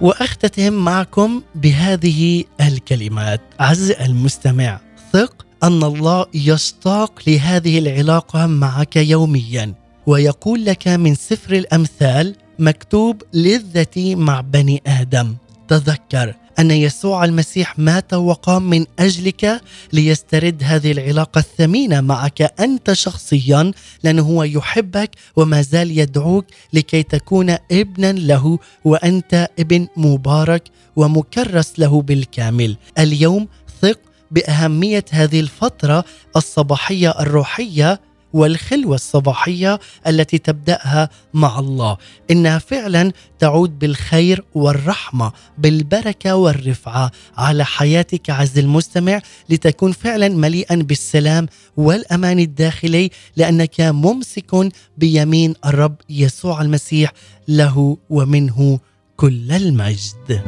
وأختتم 0.00 0.72
معكم 0.72 1.42
بهذه 1.54 2.44
الكلمات. 2.60 3.40
عز 3.60 3.90
المستمع 3.90 4.80
ثق 5.12 5.46
أن 5.62 5.82
الله 5.82 6.26
يشتاق 6.34 7.22
لهذه 7.26 7.78
العلاقة 7.78 8.46
معك 8.46 8.96
يوميا 8.96 9.74
ويقول 10.06 10.64
لك 10.64 10.88
من 10.88 11.14
سفر 11.14 11.54
الأمثال 11.54 12.36
مكتوب 12.58 13.22
لذتي 13.34 14.14
مع 14.14 14.40
بني 14.40 14.82
آدم. 14.86 15.34
تذكر 15.68 16.34
أن 16.60 16.70
يسوع 16.70 17.24
المسيح 17.24 17.78
مات 17.78 18.14
وقام 18.14 18.70
من 18.70 18.86
أجلك 18.98 19.60
ليسترد 19.92 20.62
هذه 20.64 20.92
العلاقة 20.92 21.38
الثمينة 21.38 22.00
معك 22.00 22.42
أنت 22.60 22.92
شخصيا 22.92 23.72
لأنه 24.02 24.22
هو 24.22 24.42
يحبك 24.42 25.10
وما 25.36 25.62
زال 25.62 25.98
يدعوك 25.98 26.44
لكي 26.72 27.02
تكون 27.02 27.56
ابنا 27.72 28.12
له 28.12 28.58
وأنت 28.84 29.48
ابن 29.58 29.88
مبارك 29.96 30.62
ومكرس 30.96 31.72
له 31.78 32.02
بالكامل. 32.02 32.76
اليوم 32.98 33.48
ثق 33.82 33.98
بأهمية 34.30 35.04
هذه 35.10 35.40
الفترة 35.40 36.04
الصباحية 36.36 37.10
الروحية 37.20 38.00
والخلوة 38.32 38.94
الصباحية 38.94 39.80
التي 40.06 40.38
تبدأها 40.38 41.08
مع 41.34 41.58
الله 41.58 41.96
إنها 42.30 42.58
فعلا 42.58 43.12
تعود 43.38 43.78
بالخير 43.78 44.44
والرحمة 44.54 45.32
بالبركة 45.58 46.36
والرفعة 46.36 47.10
على 47.36 47.64
حياتك 47.64 48.30
عز 48.30 48.58
المستمع 48.58 49.20
لتكون 49.48 49.92
فعلا 49.92 50.28
مليئا 50.28 50.76
بالسلام 50.76 51.46
والأمان 51.76 52.38
الداخلي 52.38 53.10
لأنك 53.36 53.80
ممسك 53.80 54.72
بيمين 54.98 55.54
الرب 55.64 55.96
يسوع 56.10 56.62
المسيح 56.62 57.12
له 57.48 57.96
ومنه 58.10 58.78
كل 59.16 59.52
المجد. 59.52 60.42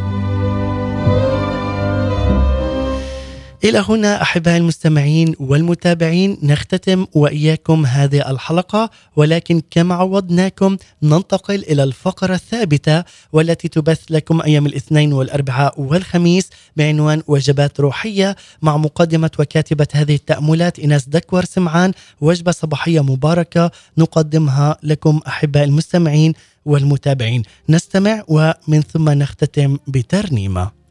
إلى 3.65 3.85
هنا 3.89 4.23
أحبائي 4.23 4.57
المستمعين 4.57 5.35
والمتابعين 5.41 6.39
نختتم 6.43 7.07
وإياكم 7.15 7.87
هذه 7.87 8.31
الحلقة 8.31 8.91
ولكن 9.17 9.63
كما 9.71 9.95
عودناكم 9.95 10.77
ننتقل 11.03 11.55
إلى 11.55 11.83
الفقرة 11.83 12.35
الثابتة 12.35 13.05
والتي 13.33 13.69
تبث 13.69 14.01
لكم 14.11 14.41
أيام 14.41 14.67
الاثنين 14.67 15.13
والأربعاء 15.13 15.81
والخميس 15.81 16.51
بعنوان 16.77 17.23
وجبات 17.27 17.81
روحية 17.81 18.37
مع 18.63 18.77
مقدمة 18.77 19.31
وكاتبة 19.39 19.87
هذه 19.95 20.15
التأملات 20.15 20.79
إناس 20.79 21.09
دكور 21.09 21.45
سمعان 21.45 21.93
وجبة 22.21 22.53
صباحية 22.53 23.01
مباركة 23.01 23.71
نقدمها 23.99 24.77
لكم 24.83 25.21
أحبائي 25.27 25.67
المستمعين 25.67 26.33
والمتابعين. 26.65 27.43
نستمع 27.69 28.23
ومن 28.29 28.83
ثم 28.93 29.09
نختتم 29.11 29.79
بترنيمة. 29.89 30.82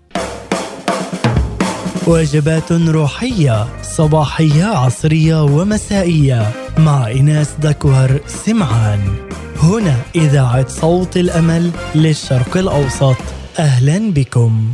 وجبات 2.12 2.72
روحية 2.72 3.66
صباحية 3.82 4.66
عصرية 4.66 5.44
ومسائية. 5.44 6.52
مع 6.78 7.12
إناس 7.12 7.56
دكوهر 7.60 8.20
سمعان. 8.26 9.00
هنا 9.64 9.96
إذاعة 10.16 10.68
صوت 10.68 11.18
الأمل 11.18 11.72
للشرق 11.96 12.58
الأوسط. 12.58 13.16
أهلا 13.60 14.14
بكم. 14.14 14.68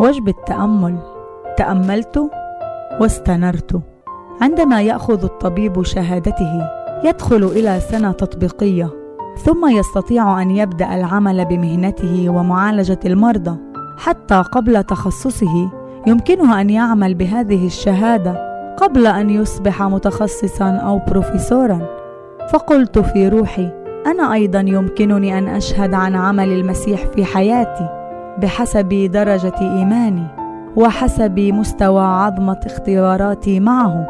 وجبة 0.00 0.34
تأمل 0.46 0.98
تأملت 1.56 2.30
واستنرت. 3.00 3.82
عندما 4.40 4.82
يأخذ 4.82 5.24
الطبيب 5.24 5.82
شهادته 5.82 6.68
يدخل 7.04 7.44
إلى 7.44 7.80
سنة 7.90 8.12
تطبيقية. 8.12 9.03
ثم 9.36 9.68
يستطيع 9.68 10.42
أن 10.42 10.50
يبدأ 10.50 10.94
العمل 10.94 11.44
بمهنته 11.44 12.28
ومعالجة 12.28 13.00
المرضى. 13.04 13.56
حتى 13.98 14.34
قبل 14.34 14.82
تخصصه 14.82 15.70
يمكنه 16.06 16.60
أن 16.60 16.70
يعمل 16.70 17.14
بهذه 17.14 17.66
الشهادة 17.66 18.54
قبل 18.76 19.06
أن 19.06 19.30
يصبح 19.30 19.82
متخصصا 19.82 20.70
أو 20.70 21.00
بروفيسورا. 21.08 21.80
فقلت 22.52 22.98
في 22.98 23.28
روحي 23.28 23.70
أنا 24.06 24.32
أيضا 24.32 24.60
يمكنني 24.60 25.38
أن 25.38 25.48
أشهد 25.48 25.94
عن 25.94 26.14
عمل 26.14 26.52
المسيح 26.52 27.06
في 27.06 27.24
حياتي 27.24 27.88
بحسب 28.42 28.88
درجة 28.88 29.54
إيماني 29.60 30.26
وحسب 30.76 31.38
مستوى 31.38 32.02
عظمة 32.04 32.60
اختباراتي 32.66 33.60
معه 33.60 34.06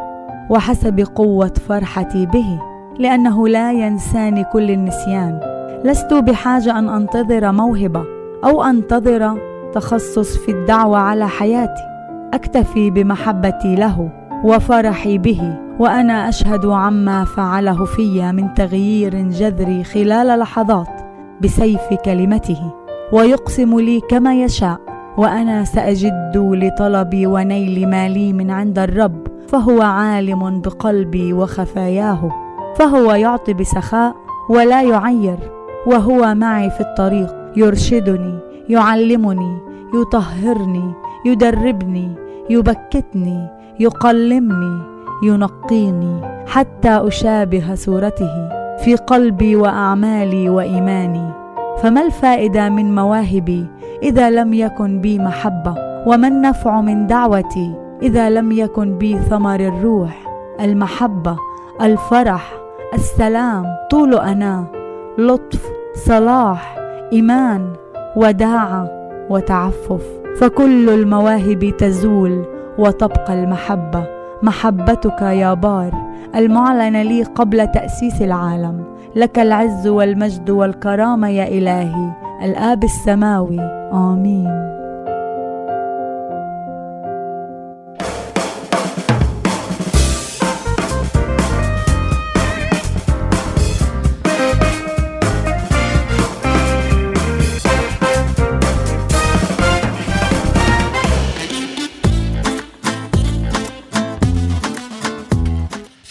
وحسب 0.49 1.07
قوة 1.15 1.53
فرحتي 1.67 2.25
به. 2.25 2.74
لأنه 2.99 3.47
لا 3.47 3.71
ينساني 3.71 4.43
كل 4.43 4.71
النسيان. 4.71 5.39
لست 5.85 6.13
بحاجة 6.13 6.79
أن 6.79 6.89
أنتظر 6.89 7.51
موهبة 7.51 8.03
أو 8.43 8.63
أنتظر 8.63 9.37
تخصص 9.73 10.37
في 10.37 10.51
الدعوة 10.51 10.97
على 10.97 11.27
حياتي. 11.27 11.83
أكتفي 12.33 12.91
بمحبتي 12.91 13.75
له 13.75 14.09
وفرحي 14.43 15.17
به 15.17 15.57
وأنا 15.79 16.29
أشهد 16.29 16.65
عما 16.65 17.23
فعله 17.23 17.85
في 17.85 18.31
من 18.31 18.53
تغيير 18.53 19.29
جذري 19.29 19.83
خلال 19.83 20.39
لحظات 20.39 21.01
بسيف 21.41 21.93
كلمته. 22.05 22.73
ويقسم 23.13 23.79
لي 23.79 24.01
كما 24.09 24.43
يشاء 24.43 24.79
وأنا 25.17 25.63
سأجد 25.63 26.33
لطلبي 26.35 27.27
ونيل 27.27 27.89
مالي 27.89 28.33
من 28.33 28.51
عند 28.51 28.79
الرب 28.79 29.27
فهو 29.47 29.81
عالم 29.81 30.61
بقلبي 30.61 31.33
وخفاياه. 31.33 32.44
فهو 32.75 33.13
يعطي 33.13 33.53
بسخاء 33.53 34.15
ولا 34.49 34.81
يعير 34.81 35.37
وهو 35.87 36.35
معي 36.35 36.69
في 36.69 36.81
الطريق 36.81 37.35
يرشدني 37.55 38.39
يعلمني 38.69 39.57
يطهرني 39.93 40.93
يدربني 41.25 42.15
يبكتني 42.49 43.47
يقلمني 43.79 44.81
ينقيني 45.23 46.21
حتى 46.47 46.89
أشابه 46.89 47.75
صورته 47.75 48.49
في 48.83 48.95
قلبي 48.95 49.55
وأعمالي 49.55 50.49
وإيماني. 50.49 51.31
فما 51.81 52.01
الفائدة 52.05 52.69
من 52.69 52.95
مواهبي 52.95 53.65
إذا 54.03 54.29
لم 54.29 54.53
يكن 54.53 55.01
بي 55.01 55.19
محبة؟ 55.19 55.75
وما 56.07 56.27
النفع 56.27 56.81
من 56.81 57.07
دعوتي 57.07 57.73
إذا 58.01 58.29
لم 58.29 58.51
يكن 58.51 58.97
بي 58.97 59.19
ثمر 59.19 59.59
الروح 59.59 60.27
المحبة 60.61 61.37
الفرح 61.81 62.64
السلام 62.95 63.65
طول 63.89 64.15
أنا. 64.15 64.65
لطف 65.17 65.65
صلاح 65.95 66.77
إيمان 67.13 67.73
وداعة 68.15 68.89
وتعفف. 69.29 70.03
فكل 70.39 70.89
المواهب 70.89 71.73
تزول 71.77 72.45
وتبقى 72.77 73.33
المحبة. 73.33 74.03
محبتك 74.43 75.21
يا 75.21 75.53
بار. 75.53 75.91
المعلنه 76.35 77.01
لي 77.01 77.23
قبل 77.23 77.67
تأسيس 77.67 78.21
العالم. 78.21 78.83
لك 79.15 79.39
العز 79.39 79.87
والمجد 79.87 80.49
والكرامة 80.49 81.29
يا 81.29 81.47
إلهي. 81.47 82.11
الآب 82.43 82.83
السماوي. 82.83 83.59
آمين. 83.93 84.74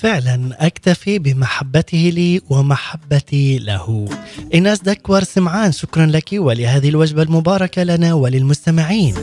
فعلا 0.05 0.67
أكتفي 0.67 1.19
بمحبته 1.19 2.13
لي 2.15 2.41
ومحبتي 2.51 3.59
له. 3.59 4.09
إناس 4.55 4.81
دكور 4.83 5.25
سمعان 5.25 5.73
شكرا 5.73 6.07
لك. 6.07 6.29
ولهذه 6.33 6.89
الوجبة 6.89 7.23
المباركة 7.23 7.83
لنا 7.83 8.15
وللمستمعين. 8.15 9.15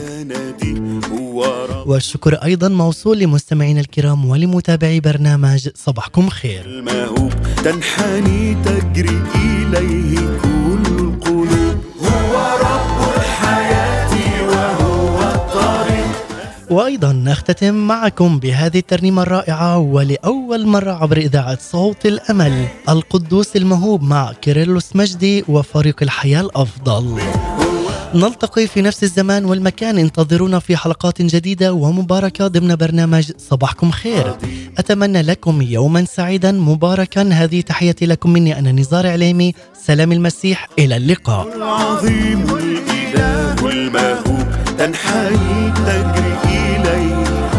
والشكر 1.86 2.34
أيضا 2.34 2.68
موصول 2.68 3.18
لمستمعينا 3.18 3.80
الكرام 3.80 4.24
ولمتابعي 4.24 5.00
برنامج 5.00 5.68
صباحكم 5.74 6.28
خير. 6.28 6.66
المهوب 6.66 7.32
تنحني 7.64 8.56
تجري 8.64 9.22
إليه 9.34 10.38
كل 10.38 10.91
وأيضا 16.72 17.12
نختتم 17.12 17.74
معكم 17.74 18.38
بهذه 18.38 18.78
الترنيمة 18.78 19.22
الرائعة 19.22 19.78
ولأول 19.78 20.66
مرة 20.66 20.92
عبر 20.92 21.16
إذاعة 21.16 21.58
صوت 21.60 22.06
الأمل 22.06 22.66
القدوس 22.88 23.56
المهوب 23.56 24.02
مع 24.02 24.32
كيرلس 24.32 24.96
مجدي 24.96 25.44
وفريق 25.48 26.02
الحياة 26.02 26.40
الأفضل. 26.40 27.20
نلتقي 28.14 28.66
في 28.66 28.82
نفس 28.82 29.02
الزمان 29.02 29.44
والمكان. 29.44 29.98
انتظرونا 29.98 30.58
في 30.58 30.76
حلقات 30.76 31.22
جديدة 31.22 31.72
ومباركة 31.72 32.46
ضمن 32.46 32.76
برنامج 32.76 33.32
صباحكم 33.38 33.90
خير. 33.90 34.34
أتمنى 34.78 35.22
لكم 35.22 35.62
يوما 35.62 36.04
سعيدا 36.04 36.52
مباركا. 36.52 37.22
هذه 37.22 37.60
تحياتي 37.60 38.06
لكم 38.06 38.30
مني 38.30 38.58
أنا 38.58 38.72
نزار 38.72 39.06
عليمي. 39.06 39.54
سلام 39.86 40.12
المسيح 40.12 40.68
إلى 40.78 40.96
اللقاء. 40.96 41.56
العظيم 41.56 42.46
تنحني 44.78 45.72
تجري 45.86 46.36
إليه. 46.44 47.51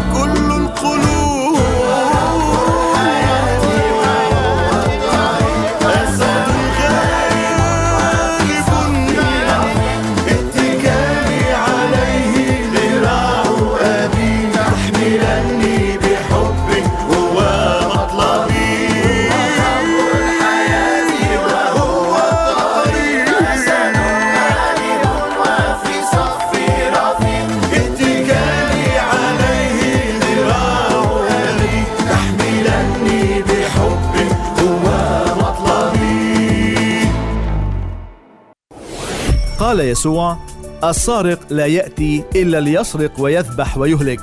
قال 39.74 39.88
يسوع 39.88 40.38
السارق 40.84 41.40
لا 41.50 41.66
يأتي 41.66 42.24
إلا 42.36 42.60
ليسرق 42.60 43.12
ويذبح 43.18 43.78
ويهلك 43.78 44.20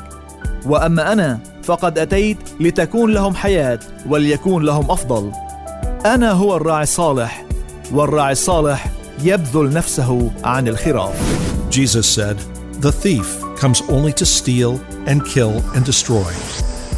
وأما 0.65 1.13
أنا 1.13 1.39
فقد 1.63 1.99
أتيت 1.99 2.37
لتكون 2.59 3.11
لهم 3.13 3.35
حياة 3.35 3.79
وليكون 4.09 4.63
لهم 4.63 4.91
أفضل 4.91 5.31
أنا 6.05 6.31
هو 6.31 6.55
الراعي 6.55 6.83
الصالح 6.83 7.45
والراعي 7.91 8.31
الصالح 8.31 8.91
يبذل 9.23 9.73
نفسه 9.73 10.31
عن 10.43 10.67
الخراف 10.67 11.13
Jesus 11.69 12.07
said, 12.07 12.37
The 12.81 12.91
thief 12.91 13.41
comes 13.57 13.81
only 13.89 14.13
to 14.13 14.25
steal 14.25 14.79
and 15.07 15.25
kill 15.25 15.53
and 15.75 15.83
destroy. 15.85 16.31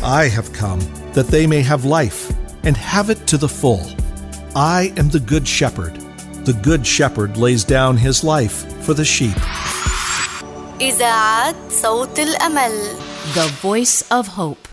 I 0.04 0.28
have 0.28 0.54
come 0.54 0.82
that 1.14 1.28
they 1.28 1.47
may 1.47 1.62
have 1.62 1.86
life 1.86 2.32
and 2.64 2.78
have 2.78 3.10
it 3.10 3.26
to 3.28 3.38
the 3.38 3.49
full. 3.49 3.84
I 4.56 4.93
am 4.97 5.10
the 5.10 5.20
good 5.20 5.47
shepherd. 5.47 6.03
The 6.44 6.53
good 6.62 6.86
shepherd 6.86 7.36
lays 7.36 7.64
down 7.64 7.96
his 7.96 8.24
life 8.24 8.64
for 8.84 8.94
the 8.94 9.05
sheep. 9.05 9.36
إذاعة 10.80 11.55
صوت 11.70 12.18
الأمل 12.18 12.72
The 13.34 13.49
Voice 13.62 14.05
of 14.11 14.28
Hope 14.28 14.59